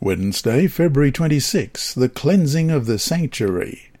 [0.02, 3.92] Wednesday, February 26, the cleansing of the sanctuary.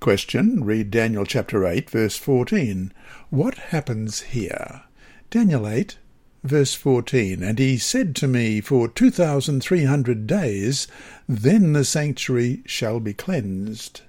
[0.00, 2.94] Question, read Daniel chapter 8, verse 14.
[3.28, 4.84] What happens here?
[5.28, 5.98] Daniel 8,
[6.42, 7.42] verse 14.
[7.42, 10.88] And he said to me, For 2,300 days,
[11.28, 14.00] then the sanctuary shall be cleansed.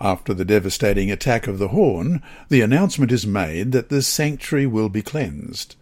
[0.00, 4.88] After the devastating attack of the horn, the announcement is made that the sanctuary will
[4.88, 5.76] be cleansed.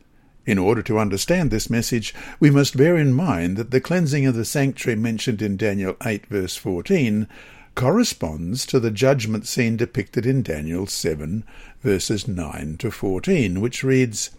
[0.46, 4.34] In order to understand this message, we must bear in mind that the cleansing of
[4.34, 7.26] the sanctuary mentioned in Daniel 8 verse 14
[7.74, 11.44] corresponds to the judgment scene depicted in Daniel 7
[11.82, 14.30] verses 9 to 14, which reads,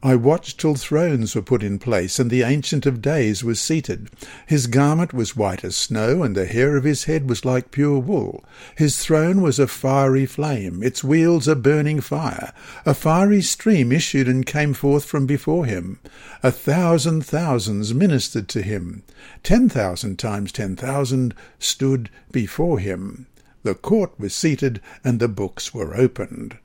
[0.00, 4.08] I watched till thrones were put in place, and the Ancient of Days was seated.
[4.46, 7.98] His garment was white as snow, and the hair of his head was like pure
[7.98, 8.44] wool.
[8.76, 12.52] His throne was a fiery flame, its wheels a burning fire.
[12.86, 15.98] A fiery stream issued and came forth from before him.
[16.44, 19.02] A thousand thousands ministered to him.
[19.42, 23.26] Ten thousand times ten thousand stood before him.
[23.64, 26.56] The court was seated, and the books were opened.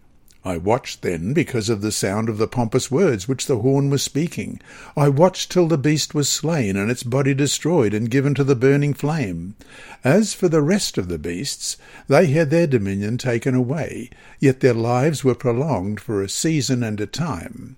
[0.45, 4.03] I watched then because of the sound of the pompous words which the horn was
[4.03, 4.59] speaking.
[4.97, 8.55] I watched till the beast was slain, and its body destroyed and given to the
[8.55, 9.55] burning flame.
[10.03, 11.77] As for the rest of the beasts,
[12.09, 16.99] they had their dominion taken away, yet their lives were prolonged for a season and
[16.99, 17.77] a time.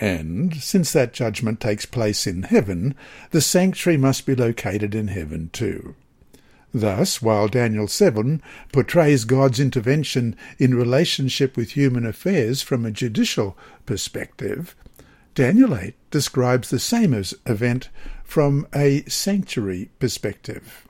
[0.00, 2.94] And, since that judgment takes place in heaven,
[3.30, 5.94] the sanctuary must be located in heaven too.
[6.72, 13.56] Thus, while Daniel 7 portrays God's intervention in relationship with human affairs from a judicial
[13.86, 14.74] perspective,
[15.36, 17.90] Daniel 8 describes the same event
[18.24, 20.84] from a sanctuary perspective.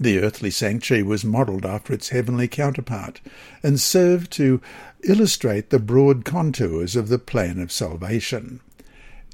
[0.00, 3.20] The earthly sanctuary was modelled after its heavenly counterpart
[3.64, 4.60] and served to
[5.04, 8.60] illustrate the broad contours of the plan of salvation.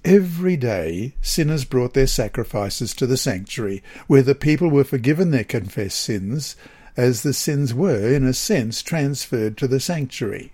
[0.05, 5.45] Every day sinners brought their sacrifices to the sanctuary, where the people were forgiven their
[5.45, 6.57] confessed sins,
[6.97, 10.53] as the sins were, in a sense, transferred to the sanctuary.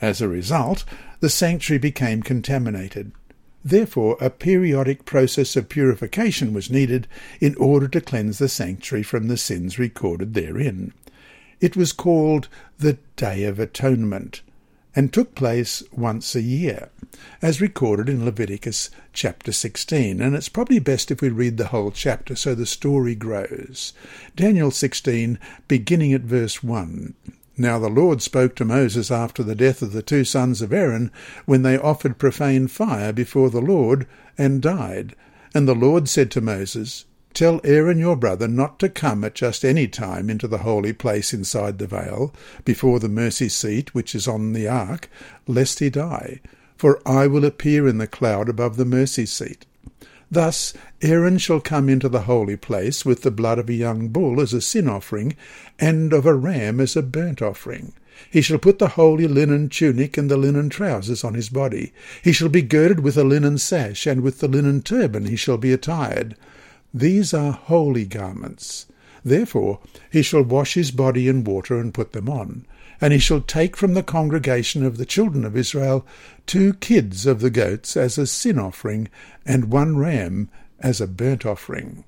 [0.00, 0.84] As a result,
[1.20, 3.12] the sanctuary became contaminated.
[3.64, 7.08] Therefore, a periodic process of purification was needed
[7.40, 10.92] in order to cleanse the sanctuary from the sins recorded therein.
[11.60, 14.42] It was called the Day of Atonement,
[14.94, 16.90] and took place once a year,
[17.40, 20.20] as recorded in Leviticus chapter 16.
[20.20, 23.94] And it's probably best if we read the whole chapter so the story grows.
[24.34, 27.14] Daniel 16, beginning at verse 1.
[27.56, 31.10] Now the Lord spoke to Moses after the death of the two sons of Aaron,
[31.46, 35.14] when they offered profane fire before the Lord, and died.
[35.54, 39.62] And the Lord said to Moses, Tell Aaron your brother not to come at just
[39.62, 42.32] any time into the holy place inside the veil,
[42.64, 45.10] before the mercy seat which is on the ark,
[45.46, 46.40] lest he die.
[46.78, 49.66] For I will appear in the cloud above the mercy seat.
[50.30, 50.72] Thus
[51.02, 54.54] Aaron shall come into the holy place with the blood of a young bull as
[54.54, 55.36] a sin offering,
[55.78, 57.92] and of a ram as a burnt offering.
[58.30, 61.92] He shall put the holy linen tunic and the linen trousers on his body.
[62.24, 65.58] He shall be girded with a linen sash, and with the linen turban he shall
[65.58, 66.34] be attired.
[66.96, 68.86] These are holy garments.
[69.22, 69.80] Therefore
[70.10, 72.64] he shall wash his body in water and put them on.
[73.02, 76.06] And he shall take from the congregation of the children of Israel
[76.46, 79.08] two kids of the goats as a sin offering,
[79.44, 80.48] and one ram
[80.80, 82.04] as a burnt offering.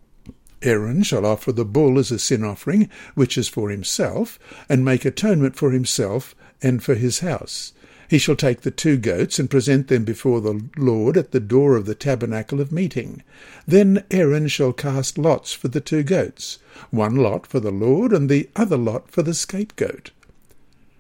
[0.62, 4.38] Aaron shall offer the bull as a sin offering, which is for himself,
[4.70, 7.74] and make atonement for himself and for his house.
[8.08, 11.76] He shall take the two goats and present them before the Lord at the door
[11.76, 13.22] of the tabernacle of meeting.
[13.66, 16.58] Then Aaron shall cast lots for the two goats,
[16.90, 20.10] one lot for the Lord, and the other lot for the scapegoat.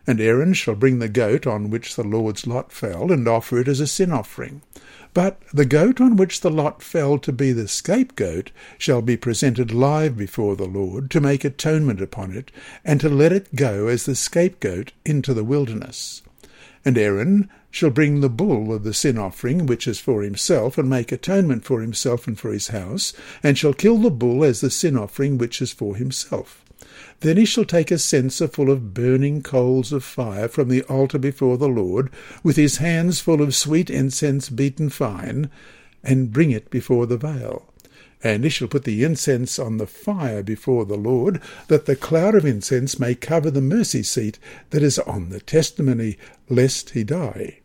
[0.06, 3.68] And Aaron shall bring the goat on which the Lord's lot fell, and offer it
[3.68, 4.60] as a sin offering.
[5.14, 9.72] But the goat on which the lot fell to be the scapegoat shall be presented
[9.72, 12.52] live before the Lord, to make atonement upon it,
[12.84, 16.20] and to let it go as the scapegoat into the wilderness.
[16.88, 20.88] And Aaron shall bring the bull of the sin offering, which is for himself, and
[20.88, 24.70] make atonement for himself and for his house, and shall kill the bull as the
[24.70, 26.64] sin offering which is for himself.
[27.20, 31.18] Then he shall take a censer full of burning coals of fire from the altar
[31.18, 32.08] before the Lord,
[32.42, 35.50] with his hands full of sweet incense beaten fine,
[36.02, 37.70] and bring it before the veil.
[38.22, 42.34] And he shall put the incense on the fire before the Lord, that the cloud
[42.34, 44.38] of incense may cover the mercy seat
[44.70, 47.60] that is on the testimony, lest he die.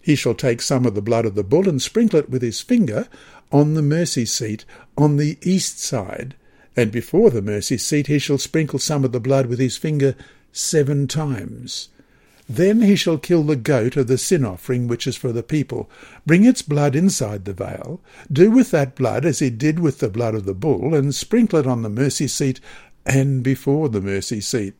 [0.00, 2.60] He shall take some of the blood of the bull and sprinkle it with his
[2.60, 3.08] finger
[3.50, 4.64] on the mercy seat
[4.96, 6.34] on the east side,
[6.76, 10.14] and before the mercy seat he shall sprinkle some of the blood with his finger
[10.52, 11.88] seven times.
[12.48, 15.90] Then he shall kill the goat of the sin offering which is for the people,
[16.24, 18.00] bring its blood inside the veil,
[18.32, 21.58] do with that blood as he did with the blood of the bull, and sprinkle
[21.58, 22.58] it on the mercy seat
[23.04, 24.74] and before the mercy seat.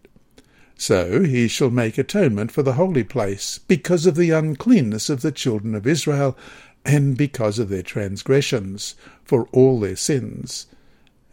[0.78, 5.32] So he shall make atonement for the holy place, because of the uncleanness of the
[5.32, 6.38] children of Israel,
[6.84, 8.94] and because of their transgressions,
[9.24, 10.66] for all their sins.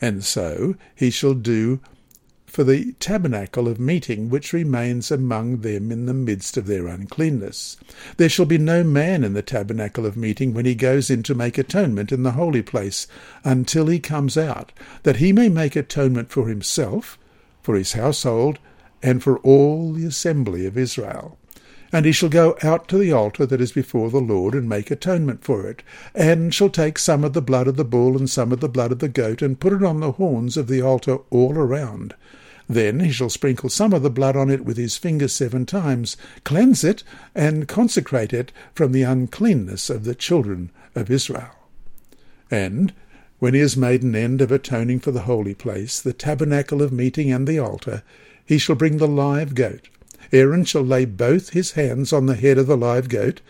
[0.02, 1.80] And so he shall do
[2.56, 7.76] for the tabernacle of meeting which remains among them in the midst of their uncleanness.
[8.16, 11.36] There shall be no man in the tabernacle of meeting when he goes in to
[11.36, 13.08] make atonement in the holy place
[13.44, 14.72] until he comes out,
[15.04, 17.20] that he may make atonement for himself,
[17.62, 18.58] for his household,
[19.04, 21.38] and for all the assembly of Israel.
[21.92, 24.90] And he shall go out to the altar that is before the Lord, and make
[24.90, 25.84] atonement for it,
[26.14, 28.94] and shall take some of the blood of the bull and some of the blood
[28.94, 32.14] of the goat, and put it on the horns of the altar all around.
[32.68, 36.18] Then he shall sprinkle some of the blood on it with his finger seven times,
[36.44, 37.04] cleanse it,
[37.36, 41.52] and consecrate it from the uncleanness of the children of Israel.
[42.50, 42.94] And
[43.40, 46.92] when he has made an end of atoning for the holy place, the tabernacle of
[46.92, 48.02] meeting, and the altar,
[48.46, 49.90] he shall bring the live goat.
[50.32, 53.42] Aaron shall lay both his hands on the head of the live goat,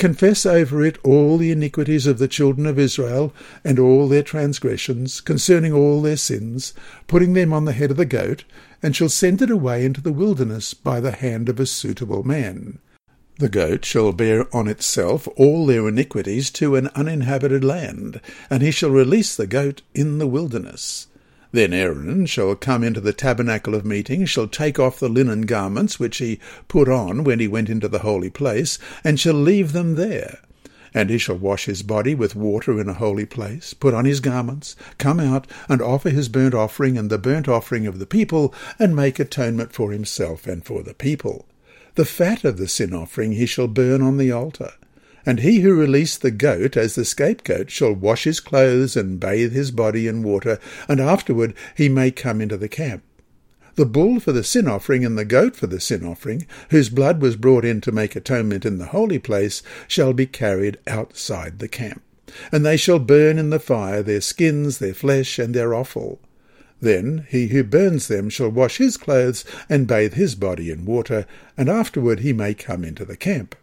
[0.00, 5.20] confess over it all the iniquities of the children of Israel and all their transgressions
[5.20, 6.72] concerning all their sins,
[7.06, 8.44] putting them on the head of the goat,
[8.82, 12.78] and shall send it away into the wilderness by the hand of a suitable man.
[13.38, 18.70] The goat shall bear on itself all their iniquities to an uninhabited land, and he
[18.70, 21.08] shall release the goat in the wilderness.
[21.52, 25.98] Then Aaron shall come into the tabernacle of meeting, shall take off the linen garments
[25.98, 26.38] which he
[26.68, 30.38] put on when he went into the holy place, and shall leave them there.
[30.94, 34.20] And he shall wash his body with water in a holy place, put on his
[34.20, 38.54] garments, come out, and offer his burnt offering and the burnt offering of the people,
[38.78, 41.46] and make atonement for himself and for the people.
[41.96, 44.72] The fat of the sin offering he shall burn on the altar.
[45.26, 49.52] And he who released the goat as the scapegoat shall wash his clothes and bathe
[49.52, 50.58] his body in water,
[50.88, 53.02] and afterward he may come into the camp.
[53.76, 57.22] The bull for the sin offering and the goat for the sin offering, whose blood
[57.22, 61.68] was brought in to make atonement in the holy place, shall be carried outside the
[61.68, 62.02] camp.
[62.52, 66.20] And they shall burn in the fire their skins, their flesh, and their offal.
[66.80, 71.26] Then he who burns them shall wash his clothes and bathe his body in water,
[71.56, 73.54] and afterward he may come into the camp.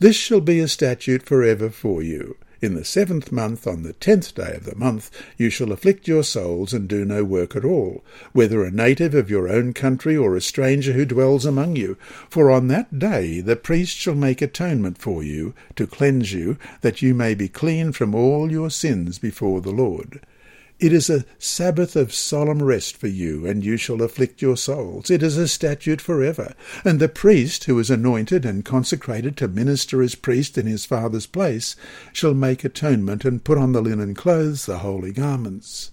[0.00, 2.36] This shall be a statute for ever for you.
[2.60, 6.22] In the seventh month, on the tenth day of the month, you shall afflict your
[6.22, 10.36] souls and do no work at all, whether a native of your own country or
[10.36, 11.96] a stranger who dwells among you.
[12.28, 17.02] For on that day the priest shall make atonement for you, to cleanse you, that
[17.02, 20.20] you may be clean from all your sins before the Lord.
[20.80, 25.10] It is a Sabbath of solemn rest for you, and you shall afflict your souls.
[25.10, 26.54] It is a statute for ever.
[26.84, 31.26] And the priest, who is anointed and consecrated to minister as priest in his father's
[31.26, 31.74] place,
[32.12, 35.90] shall make atonement and put on the linen clothes, the holy garments.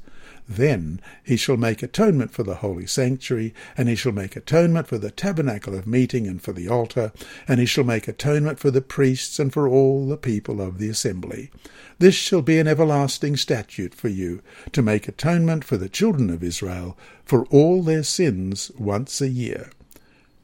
[0.48, 5.00] Then he shall make atonement for the holy sanctuary, and he shall make atonement for
[5.00, 7.12] the tabernacle of meeting and for the altar,
[7.48, 10.88] and he shall make atonement for the priests and for all the people of the
[10.88, 11.50] assembly.
[11.98, 16.44] This shall be an everlasting statute for you, to make atonement for the children of
[16.44, 19.72] Israel for all their sins once a year.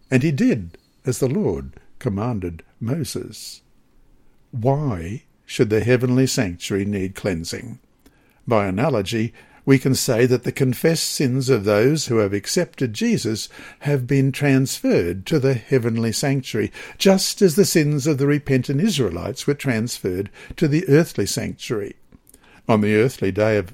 [0.09, 3.61] And he did as the Lord commanded Moses.
[4.49, 7.79] Why should the heavenly sanctuary need cleansing?
[8.47, 9.33] By analogy,
[9.65, 13.47] we can say that the confessed sins of those who have accepted Jesus
[13.79, 19.45] have been transferred to the heavenly sanctuary, just as the sins of the repentant Israelites
[19.45, 21.95] were transferred to the earthly sanctuary.
[22.67, 23.73] On the earthly day of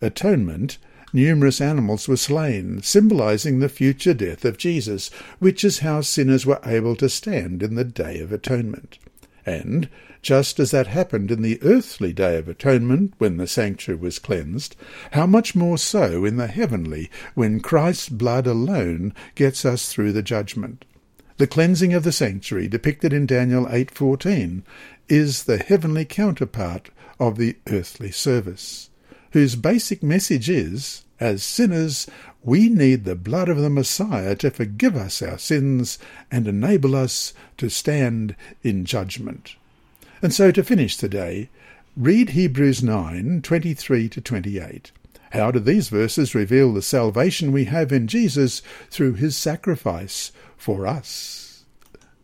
[0.00, 0.78] atonement,
[1.12, 5.08] numerous animals were slain, symbolizing the future death of Jesus,
[5.38, 8.98] which is how sinners were able to stand in the day of atonement.
[9.46, 9.88] And
[10.22, 14.76] just as that happened in the earthly day of atonement when the sanctuary was cleansed,
[15.12, 20.22] how much more so in the heavenly when Christ's blood alone gets us through the
[20.22, 20.84] judgment.
[21.36, 24.62] The cleansing of the sanctuary depicted in Daniel 8:14
[25.08, 26.90] is the heavenly counterpart
[27.20, 28.90] of the earthly service,
[29.32, 32.06] whose basic message is as sinners,
[32.42, 35.98] we need the blood of the Messiah to forgive us our sins
[36.30, 39.56] and enable us to stand in judgment.
[40.20, 41.48] And so to finish today,
[41.96, 44.92] read Hebrews 9 23 to 28.
[45.32, 50.86] How do these verses reveal the salvation we have in Jesus through his sacrifice for
[50.86, 51.47] us?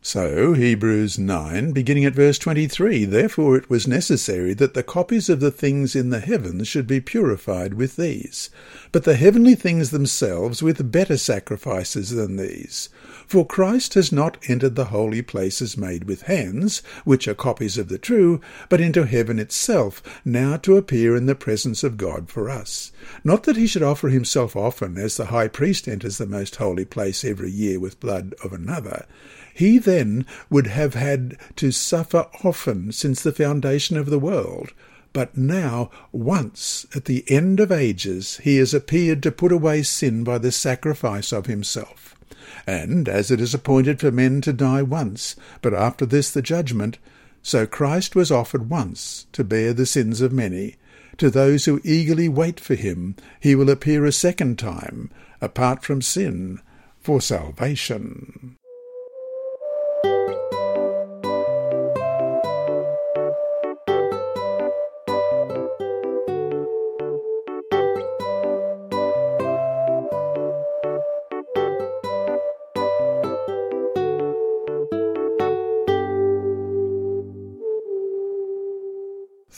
[0.07, 5.41] So, Hebrews 9, beginning at verse 23, Therefore it was necessary that the copies of
[5.41, 8.51] the things in the heavens should be purified with these,
[8.93, 12.91] but the heavenly things themselves with better sacrifices than these.
[13.27, 17.89] For Christ has not entered the holy places made with hands, which are copies of
[17.89, 22.51] the true, but into heaven itself, now to appear in the presence of God for
[22.51, 22.93] us.
[23.25, 26.85] Not that he should offer himself often, as the high priest enters the most holy
[26.85, 29.07] place every year with blood of another.
[29.55, 34.73] He then would have had to suffer often since the foundation of the world.
[35.13, 40.25] But now, once, at the end of ages, he has appeared to put away sin
[40.25, 42.17] by the sacrifice of himself.
[42.67, 46.99] And as it is appointed for men to die once, but after this the judgment,
[47.41, 50.75] so Christ was offered once to bear the sins of many.
[51.19, 56.03] To those who eagerly wait for him, he will appear a second time, apart from
[56.03, 56.61] sin,
[56.99, 58.57] for salvation.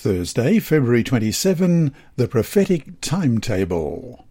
[0.06, 4.24] Thursday, February 27, the prophetic timetable.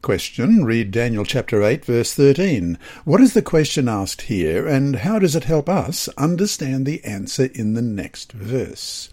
[0.00, 0.64] Question.
[0.64, 2.78] Read Daniel chapter 8 verse 13.
[3.04, 7.50] What is the question asked here and how does it help us understand the answer
[7.52, 9.10] in the next verse?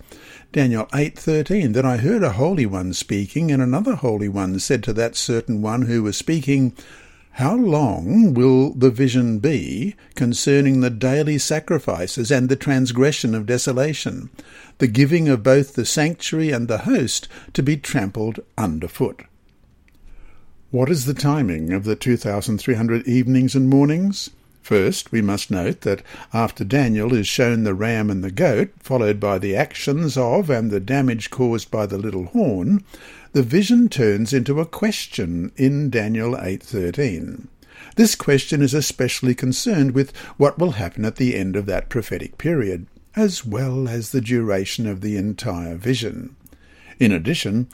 [0.53, 4.93] Daniel 8:13 Then I heard a holy one speaking and another holy one said to
[4.93, 6.73] that certain one who was speaking
[7.31, 14.29] how long will the vision be concerning the daily sacrifices and the transgression of desolation,
[14.79, 19.21] the giving of both the sanctuary and the host to be trampled underfoot?
[20.71, 24.29] What is the timing of the 2,300 evenings and mornings?
[24.61, 29.19] First, we must note that after Daniel is shown the ram and the goat, followed
[29.19, 32.83] by the actions of and the damage caused by the little horn,
[33.31, 37.47] the vision turns into a question in Daniel 8:13.
[37.95, 42.37] This question is especially concerned with what will happen at the end of that prophetic
[42.37, 46.35] period, as well as the duration of the entire vision.
[46.99, 47.67] In addition,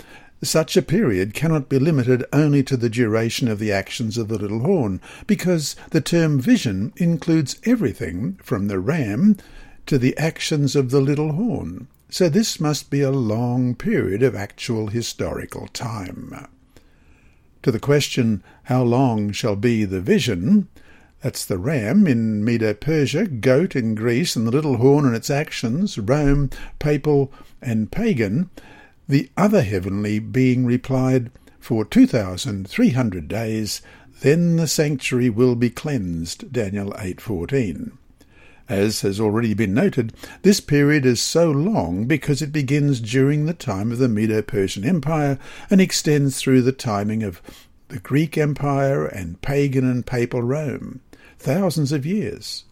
[0.43, 4.37] such a period cannot be limited only to the duration of the actions of the
[4.37, 9.37] little horn, because the term vision includes everything from the ram
[9.85, 11.87] to the actions of the little horn.
[12.15, 16.47] So this must be a long period of actual historical time.
[17.61, 20.69] To the question, how long shall be the vision?
[21.19, 25.97] That's the ram in Medo-Persia, goat in Greece, and the little horn and its actions,
[25.97, 28.49] Rome, papal and pagan.
[29.09, 33.81] The other heavenly being replied, For two thousand three hundred days,
[34.21, 36.53] then the sanctuary will be cleansed.
[36.53, 37.97] Daniel 8:14.
[38.67, 40.11] As has already been noted,
[40.41, 45.37] this period is so long because it begins during the time of the Medo-Persian Empire
[45.69, 47.41] and extends through the timing of
[47.89, 51.01] the Greek Empire and pagan and papal Rome,
[51.37, 52.63] thousands of years.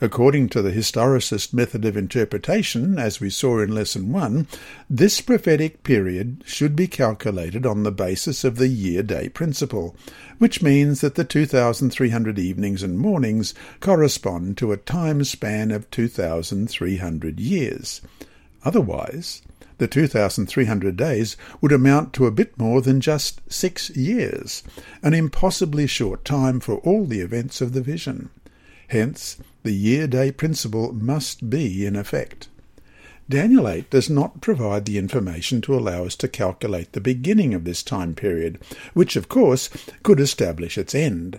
[0.00, 4.46] According to the historicist method of interpretation, as we saw in Lesson 1,
[4.88, 9.96] this prophetic period should be calculated on the basis of the year day principle,
[10.38, 17.40] which means that the 2,300 evenings and mornings correspond to a time span of 2,300
[17.40, 18.00] years.
[18.64, 19.42] Otherwise,
[19.78, 24.62] the 2,300 days would amount to a bit more than just six years,
[25.02, 28.30] an impossibly short time for all the events of the vision.
[28.88, 32.48] Hence, the year-day principle must be in effect.
[33.28, 37.64] Daniel 8 does not provide the information to allow us to calculate the beginning of
[37.64, 38.58] this time period,
[38.94, 39.68] which, of course,
[40.02, 41.38] could establish its end.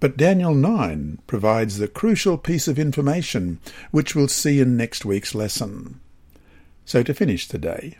[0.00, 3.60] But Daniel 9 provides the crucial piece of information,
[3.92, 6.00] which we'll see in next week's lesson.
[6.84, 7.98] So to finish today,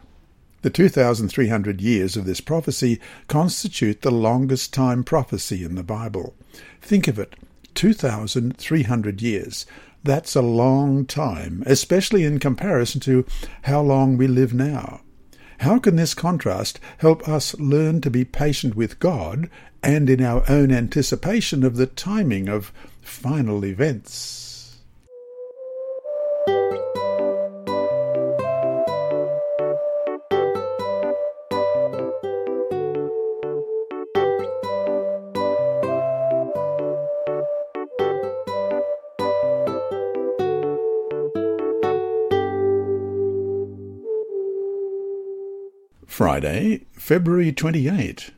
[0.63, 6.35] the 2,300 years of this prophecy constitute the longest time prophecy in the Bible.
[6.81, 7.37] Think of it
[7.75, 9.67] 2,300 years.
[10.05, 13.27] That's a long time, especially in comparison to
[13.63, 15.01] how long we live now.
[15.61, 19.51] How can this contrast help us learn to be patient with God
[19.83, 24.48] and in our own anticipation of the timing of final events?
[46.19, 48.33] Friday, February 28.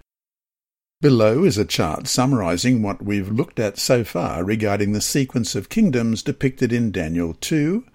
[1.01, 5.71] Below is a chart summarizing what we've looked at so far regarding the sequence of
[5.71, 7.87] kingdoms depicted in Daniel 2,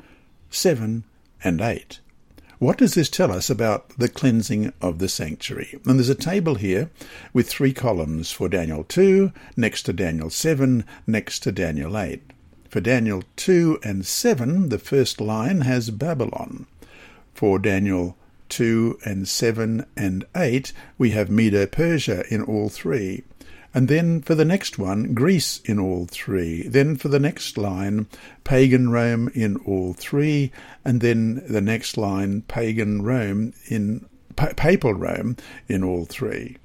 [0.50, 1.04] 7,
[1.44, 2.00] and 8.
[2.58, 5.80] What does this tell us about the cleansing of the sanctuary?
[5.86, 6.90] And there's a table here
[7.32, 12.24] with three columns for Daniel 2, next to Daniel 7, next to Daniel 8.
[12.70, 16.66] For Daniel 2 and 7, the first line has Babylon.
[17.36, 18.18] For Daniel
[18.50, 23.24] 2 and 7 and 8, we have Medo Persia in all three.
[23.74, 26.66] And then for the next one, Greece in all three.
[26.68, 28.08] Then for the next line,
[28.46, 30.52] pagan Rome in all three.
[30.86, 35.36] And then the next line, pagan Rome in pa- papal Rome
[35.68, 36.58] in all three.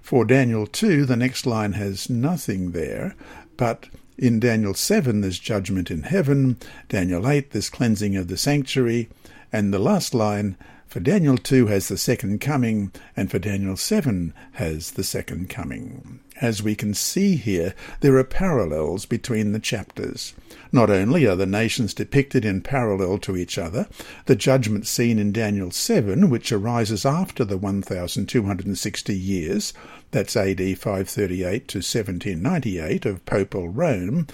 [0.00, 3.16] For Daniel 2, the next line has nothing there,
[3.56, 6.58] but in Daniel 7, there's judgment in heaven.
[6.88, 9.08] Daniel 8, there's cleansing of the sanctuary.
[9.52, 10.56] And the last line,
[10.96, 16.20] for Daniel 2 has the second coming, and for Daniel 7 has the second coming.
[16.40, 20.32] As we can see here, there are parallels between the chapters.
[20.72, 23.88] Not only are the nations depicted in parallel to each other,
[24.24, 29.74] the judgment scene in Daniel 7, which arises after the 1260 years,
[30.12, 34.28] that's AD 538 to 1798 of Papal Rome,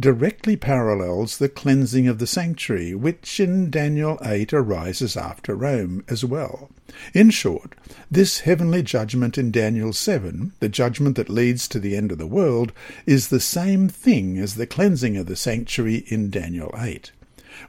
[0.00, 6.24] directly parallels the cleansing of the sanctuary, which in Daniel 8 arises after Rome as
[6.24, 6.70] well.
[7.12, 7.74] In short,
[8.10, 12.26] this heavenly judgment in Daniel 7, the judgment that leads to the end of the
[12.26, 12.72] world,
[13.04, 17.12] is the same thing as the cleansing of the sanctuary in Daniel 8.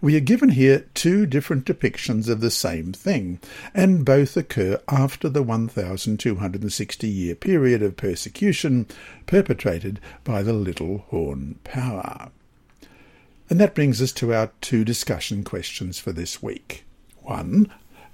[0.04, 3.40] We are given here two different depictions of the same thing,
[3.72, 8.88] and both occur after the 1260 year period of persecution
[9.28, 12.32] perpetrated by the Little Horn Power.
[13.48, 16.84] And that brings us to our two discussion questions for this week.
[17.22, 17.72] One,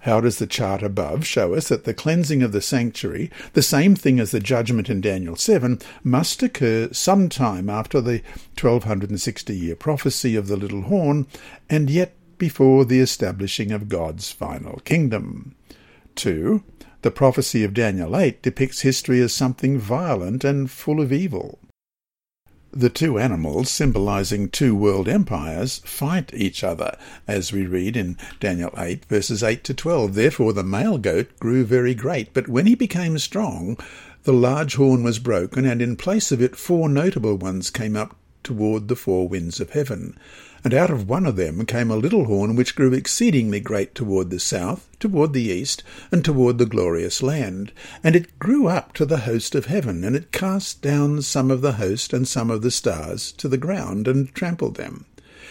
[0.07, 3.93] how does the chart above show us that the cleansing of the sanctuary, the same
[3.93, 8.21] thing as the judgment in Daniel 7, must occur some time after the
[8.57, 11.27] 1260 year prophecy of the little horn,
[11.69, 15.55] and yet before the establishing of God's final kingdom?
[16.15, 16.63] 2.
[17.01, 21.59] The prophecy of Daniel 8 depicts history as something violent and full of evil.
[22.73, 28.73] The two animals, symbolizing two world empires, fight each other, as we read in Daniel
[28.77, 30.15] 8, verses 8 to 12.
[30.15, 33.77] Therefore the male goat grew very great, but when he became strong,
[34.23, 38.17] the large horn was broken, and in place of it four notable ones came up
[38.43, 40.17] toward the four winds of heaven.
[40.67, 44.29] And out of one of them came a little horn which grew exceedingly great toward
[44.29, 47.71] the south, toward the east, and toward the glorious land.
[48.03, 51.61] And it grew up to the host of heaven, and it cast down some of
[51.61, 55.05] the host and some of the stars to the ground, and trampled them.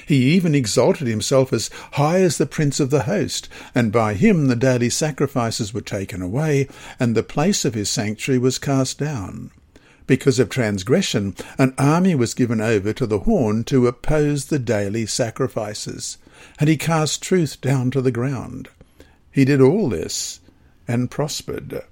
[0.07, 4.49] He even exalted himself as high as the prince of the host, and by him
[4.49, 6.69] the daily sacrifices were taken away,
[7.01, 9.51] and the place of his sanctuary was cast down.
[10.07, 15.07] Because of transgression, an army was given over to the horn to oppose the daily
[15.07, 16.19] sacrifices,
[16.61, 18.69] and he cast truth down to the ground.
[19.33, 20.41] He did all this
[20.87, 21.83] and prospered.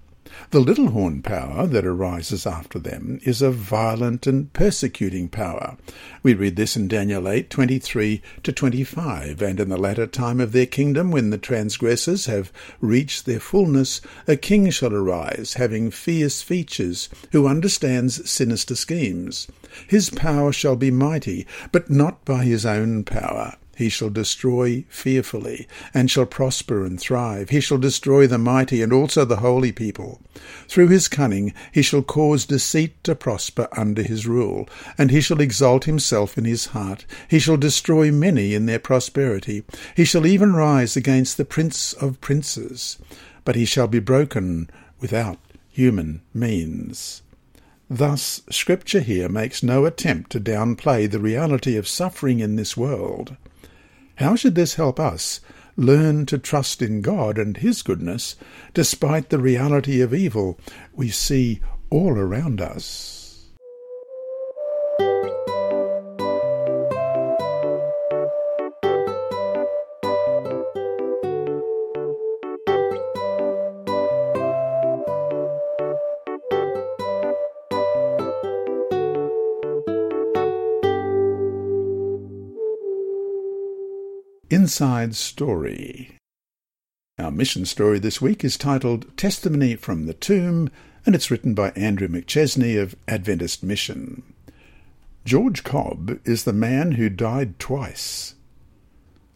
[0.50, 5.76] The little horn power that arises after them is a violent and persecuting power.
[6.22, 9.42] We read this in Daniel 8, 23 to 25.
[9.42, 14.00] And in the latter time of their kingdom, when the transgressors have reached their fullness,
[14.26, 19.48] a king shall arise, having fierce features, who understands sinister schemes.
[19.86, 23.56] His power shall be mighty, but not by his own power.
[23.76, 27.50] He shall destroy fearfully, and shall prosper and thrive.
[27.50, 30.20] He shall destroy the mighty and also the holy people.
[30.68, 35.40] Through his cunning he shall cause deceit to prosper under his rule, and he shall
[35.40, 37.04] exalt himself in his heart.
[37.28, 39.64] He shall destroy many in their prosperity.
[39.96, 42.98] He shall even rise against the prince of princes,
[43.44, 44.70] but he shall be broken
[45.00, 47.22] without human means.
[47.90, 53.36] Thus, Scripture here makes no attempt to downplay the reality of suffering in this world.
[54.16, 55.40] How should this help us
[55.76, 58.36] learn to trust in God and His goodness
[58.72, 60.58] despite the reality of evil
[60.92, 61.60] we see
[61.90, 63.23] all around us?
[84.64, 86.16] Inside Story.
[87.18, 90.70] Our mission story this week is titled Testimony from the Tomb,
[91.04, 94.22] and it's written by Andrew McChesney of Adventist Mission.
[95.26, 98.36] George Cobb is the man who died twice.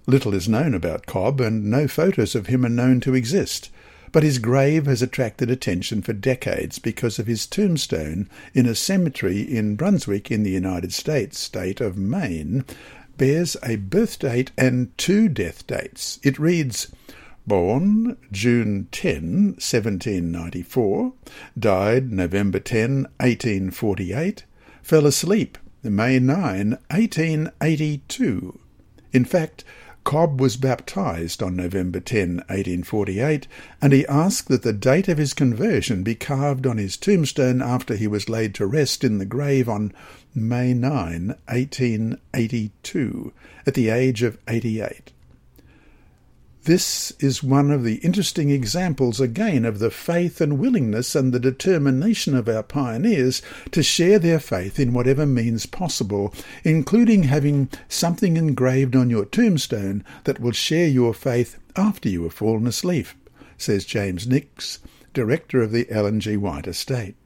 [0.07, 3.69] Little is known about Cobb, and no photos of him are known to exist.
[4.13, 9.41] but his grave has attracted attention for decades because of his tombstone in a cemetery
[9.41, 12.65] in Brunswick in the United States state of Maine
[13.19, 16.19] bears a birth date and two death dates.
[16.23, 16.91] It reads,
[17.47, 21.13] Born June 10, 1794,
[21.59, 24.45] died November 10, 1848,
[24.83, 28.59] fell asleep May 9, 1882.
[29.13, 29.65] In fact,
[30.05, 33.47] Cobb was baptized on November 10, 1848,
[33.83, 37.95] and he asked that the date of his conversion be carved on his tombstone after
[37.95, 39.93] he was laid to rest in the grave on
[40.35, 43.33] May 9, 1882,
[43.67, 45.13] at the age of 88.
[46.69, 51.41] This is one of the interesting examples again of the faith and willingness and the
[51.41, 58.37] determination of our pioneers to share their faith in whatever means possible, including having something
[58.37, 63.07] engraved on your tombstone that will share your faith after you have fallen asleep,
[63.57, 64.81] says James Nix,
[65.15, 66.37] director of the Ellen G.
[66.37, 67.17] White Estate.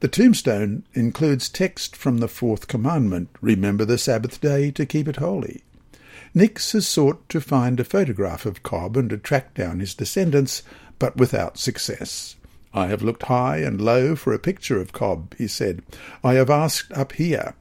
[0.00, 5.16] The tombstone includes text from the fourth commandment, remember the Sabbath day to keep it
[5.16, 5.62] holy.
[6.32, 10.62] Nix has sought to find a photograph of Cobb and to track down his descendants,
[10.98, 12.36] but without success.
[12.72, 15.82] I have looked high and low for a picture of Cobb, he said.
[16.24, 17.54] I have asked up here,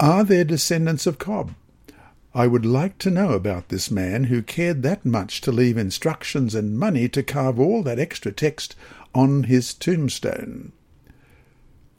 [0.00, 1.54] are there descendants of Cobb?
[2.34, 6.56] I would like to know about this man who cared that much to leave instructions
[6.56, 8.74] and money to carve all that extra text
[9.14, 10.72] on his tombstone.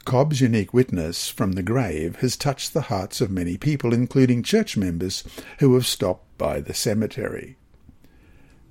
[0.10, 4.76] Cobb's unique witness from the grave has touched the hearts of many people, including church
[4.76, 5.24] members
[5.60, 7.57] who have stopped by the cemetery.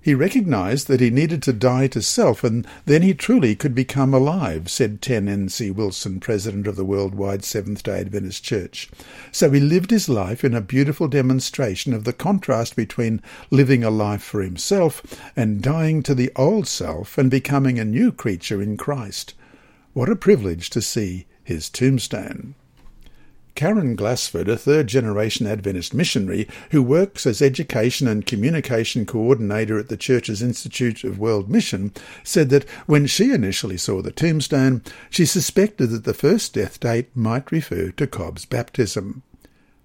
[0.01, 4.13] He recognized that he needed to die to self, and then he truly could become
[4.13, 5.71] alive, said Ted N.C.
[5.71, 8.91] Wilson, president of the Worldwide Seventh day Adventist Church.
[9.31, 13.91] So he lived his life in a beautiful demonstration of the contrast between living a
[13.91, 15.05] life for himself
[15.37, 19.35] and dying to the old self and becoming a new creature in Christ.
[19.93, 22.55] What a privilege to see his tombstone.
[23.55, 29.89] Karen Glassford, a third generation Adventist missionary who works as education and communication coordinator at
[29.89, 31.93] the Church's Institute of World Mission,
[32.23, 37.09] said that when she initially saw the tombstone, she suspected that the first death date
[37.17, 39.23] might refer to Cobb's baptism.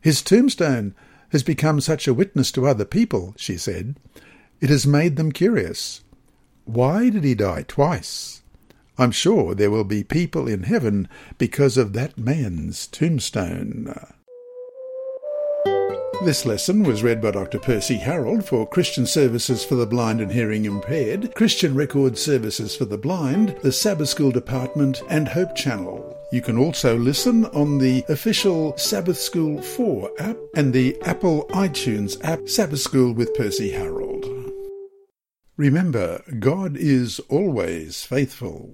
[0.01, 0.93] His tombstone
[1.29, 3.95] has become such a witness to other people, she said.
[4.59, 6.03] It has made them curious.
[6.65, 8.42] Why did he die twice?
[8.97, 13.93] I'm sure there will be people in heaven because of that man's tombstone.
[16.23, 17.59] This lesson was read by Dr.
[17.59, 22.85] Percy Harold for Christian Services for the Blind and Hearing Impaired, Christian Record Services for
[22.85, 26.15] the Blind, the Sabbath School Department, and Hope Channel.
[26.31, 32.23] You can also listen on the official Sabbath School 4 app and the Apple iTunes
[32.23, 34.25] app Sabbath School with Percy Harold.
[35.57, 38.71] Remember, God is always faithful.